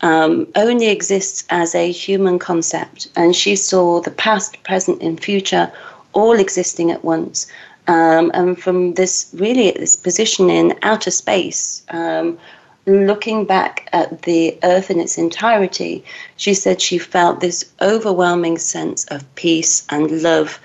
[0.00, 3.08] um, only exists as a human concept.
[3.16, 5.72] And she saw the past, present, and future
[6.12, 7.46] all existing at once.
[7.86, 12.38] Um, and from this really this position in outer space, um,
[12.86, 16.04] looking back at the earth in its entirety,
[16.36, 20.60] she said she felt this overwhelming sense of peace and love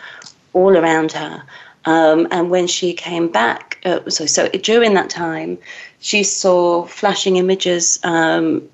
[0.53, 1.43] all around her.
[1.85, 5.57] Um, and when she came back, uh, so, so during that time,
[5.99, 7.99] she saw flashing images.
[8.03, 8.67] Um,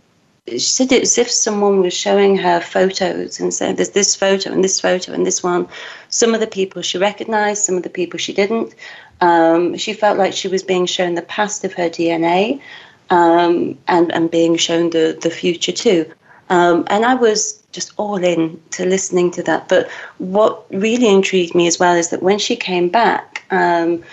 [0.48, 4.52] she said it as if someone was showing her photos and said, There's this photo
[4.52, 5.68] and this photo and this one.
[6.10, 8.74] Some of the people she recognized, some of the people she didn't.
[9.22, 12.62] Um, she felt like she was being shown the past of her DNA
[13.10, 16.12] um, and, and being shown the, the future too.
[16.49, 19.68] Um, and I was just all in to listening to that.
[19.68, 24.03] But what really intrigued me as well is that when she came back um,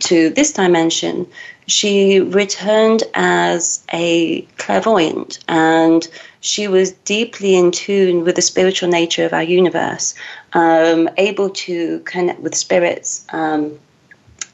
[0.00, 1.26] to this dimension,
[1.66, 6.08] she returned as a clairvoyant and
[6.40, 10.14] she was deeply in tune with the spiritual nature of our universe,
[10.52, 13.26] um, able to connect with spirits.
[13.32, 13.78] Um,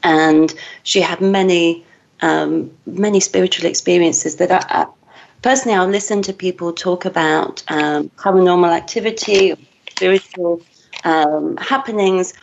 [0.03, 1.85] and she had many
[2.21, 4.89] um, many spiritual experiences that
[5.41, 9.53] personally I'll listen to people talk about um, paranormal activity,
[9.89, 10.61] spiritual
[11.03, 12.33] um, happenings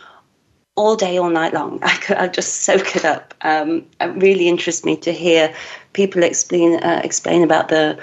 [0.75, 1.79] all day, all night long.
[1.83, 3.33] I could, I just soak it up.
[3.41, 5.53] Um, it really interests me to hear
[5.93, 7.97] people explain uh, explain about the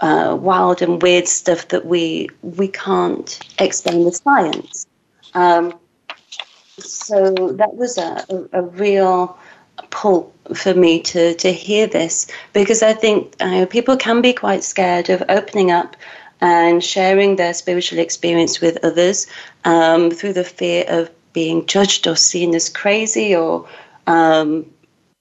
[0.00, 4.86] uh, wild and weird stuff that we we can't explain with science.
[5.34, 5.78] Um,
[6.78, 9.38] so that was a, a, a real
[9.90, 14.62] pull for me to to hear this because I think uh, people can be quite
[14.62, 15.96] scared of opening up
[16.40, 19.26] and sharing their spiritual experience with others
[19.64, 23.66] um, through the fear of being judged or seen as crazy or
[24.06, 24.66] um,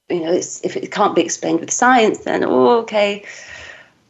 [0.10, 3.24] you know if it can't be explained with science then oh okay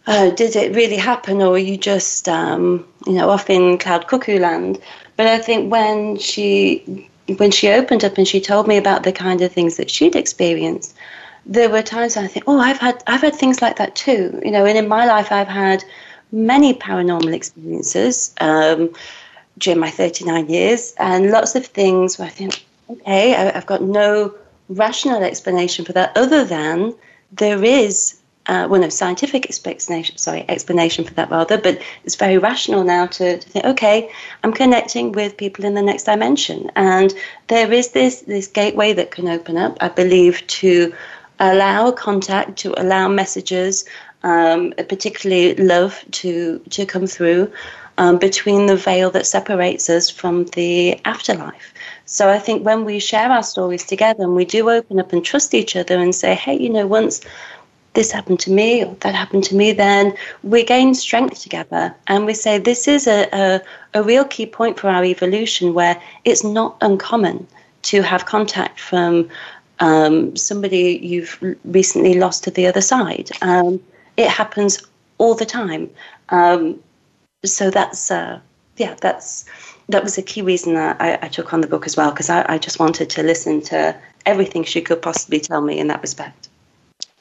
[0.06, 4.08] uh, did it really happen or are you just um, you know off in cloud
[4.08, 4.82] cuckoo land?
[5.16, 9.12] But I think when she when she opened up and she told me about the
[9.12, 10.96] kind of things that she'd experienced,
[11.46, 14.42] there were times I think, oh, I've had I've had things like that too.
[14.44, 15.84] You know, and in my life I've had
[16.32, 18.94] many paranormal experiences um,
[19.58, 23.82] during my 39 years, and lots of things where I think, okay, I, I've got
[23.82, 24.34] no
[24.70, 26.96] rational explanation for that other than
[27.32, 32.38] there is uh, well, no scientific explanation, sorry, explanation for that rather, but it's very
[32.38, 34.10] rational now to, to, think, okay,
[34.44, 37.14] I'm connecting with people in the next dimension, and
[37.48, 40.94] there is this this gateway that can open up, I believe, to
[41.40, 43.86] allow contact, to allow messages,
[44.24, 47.52] um, particularly love, to to come through
[47.98, 51.74] um, between the veil that separates us from the afterlife.
[52.06, 55.24] So I think when we share our stories together and we do open up and
[55.24, 57.22] trust each other and say, hey, you know, once
[57.94, 61.96] this happened to me or that happened to me, then we gain strength together.
[62.08, 63.62] And we say this is a, a,
[63.94, 67.48] a real key point for our evolution where it's not uncommon
[67.84, 69.30] to have contact from
[69.80, 73.30] um, somebody you've recently lost to the other side.
[73.42, 73.80] Um,
[74.18, 74.82] it happens
[75.18, 75.90] all the time.
[76.30, 76.80] Um,
[77.46, 78.40] so that's, uh,
[78.78, 79.46] yeah, that's,
[79.90, 82.30] that was a key reason that I, I took on the book as well, because
[82.30, 86.02] I, I just wanted to listen to everything she could possibly tell me in that
[86.02, 86.50] respect.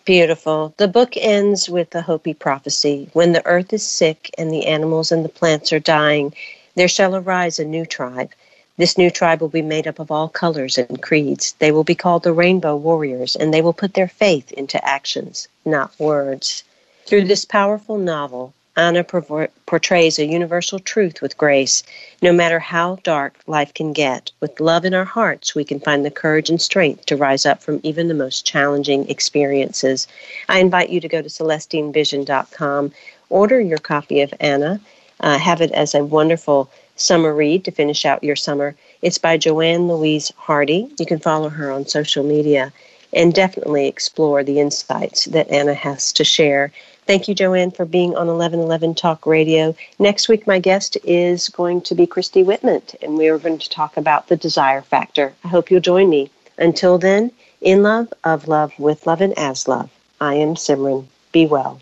[0.04, 0.74] Beautiful.
[0.78, 3.08] The book ends with a Hopi prophecy.
[3.12, 6.34] When the earth is sick and the animals and the plants are dying,
[6.74, 8.32] there shall arise a new tribe.
[8.78, 11.54] This new tribe will be made up of all colors and creeds.
[11.60, 15.46] They will be called the Rainbow Warriors, and they will put their faith into actions,
[15.64, 16.64] not words.
[17.06, 21.82] Through this powerful novel, Ana portrays a universal truth with grace.
[22.22, 26.06] No matter how dark life can get, with love in our hearts, we can find
[26.06, 30.08] the courage and strength to rise up from even the most challenging experiences.
[30.48, 32.92] I invite you to go to CelestineVision.com,
[33.28, 34.80] order your copy of Ana,
[35.20, 38.74] uh, have it as a wonderful summer read to finish out your summer.
[39.02, 40.90] It's by Joanne Louise Hardy.
[40.98, 42.72] You can follow her on social media
[43.12, 46.72] and definitely explore the insights that Ana has to share.
[47.04, 49.74] Thank you, Joanne, for being on 1111 Talk Radio.
[49.98, 53.68] Next week, my guest is going to be Christy Whitman, and we are going to
[53.68, 55.34] talk about the desire factor.
[55.42, 56.30] I hope you'll join me.
[56.58, 59.90] Until then, in love, of love, with love, and as love,
[60.20, 61.06] I am Simran.
[61.32, 61.80] Be well.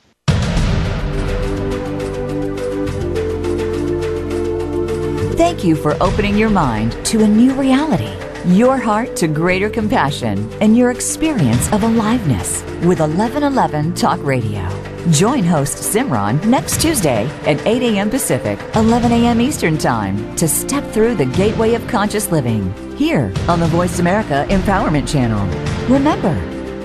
[5.36, 8.14] Thank you for opening your mind to a new reality,
[8.54, 14.89] your heart to greater compassion, and your experience of aliveness with 1111 Talk Radio.
[15.08, 18.10] Join host Simran next Tuesday at 8 a.m.
[18.10, 19.40] Pacific, 11 a.m.
[19.40, 24.46] Eastern Time to step through the gateway of conscious living here on the Voice America
[24.50, 25.46] Empowerment Channel.
[25.88, 26.34] Remember,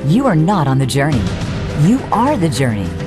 [0.07, 1.22] you are not on the journey,
[1.82, 3.05] you are the journey.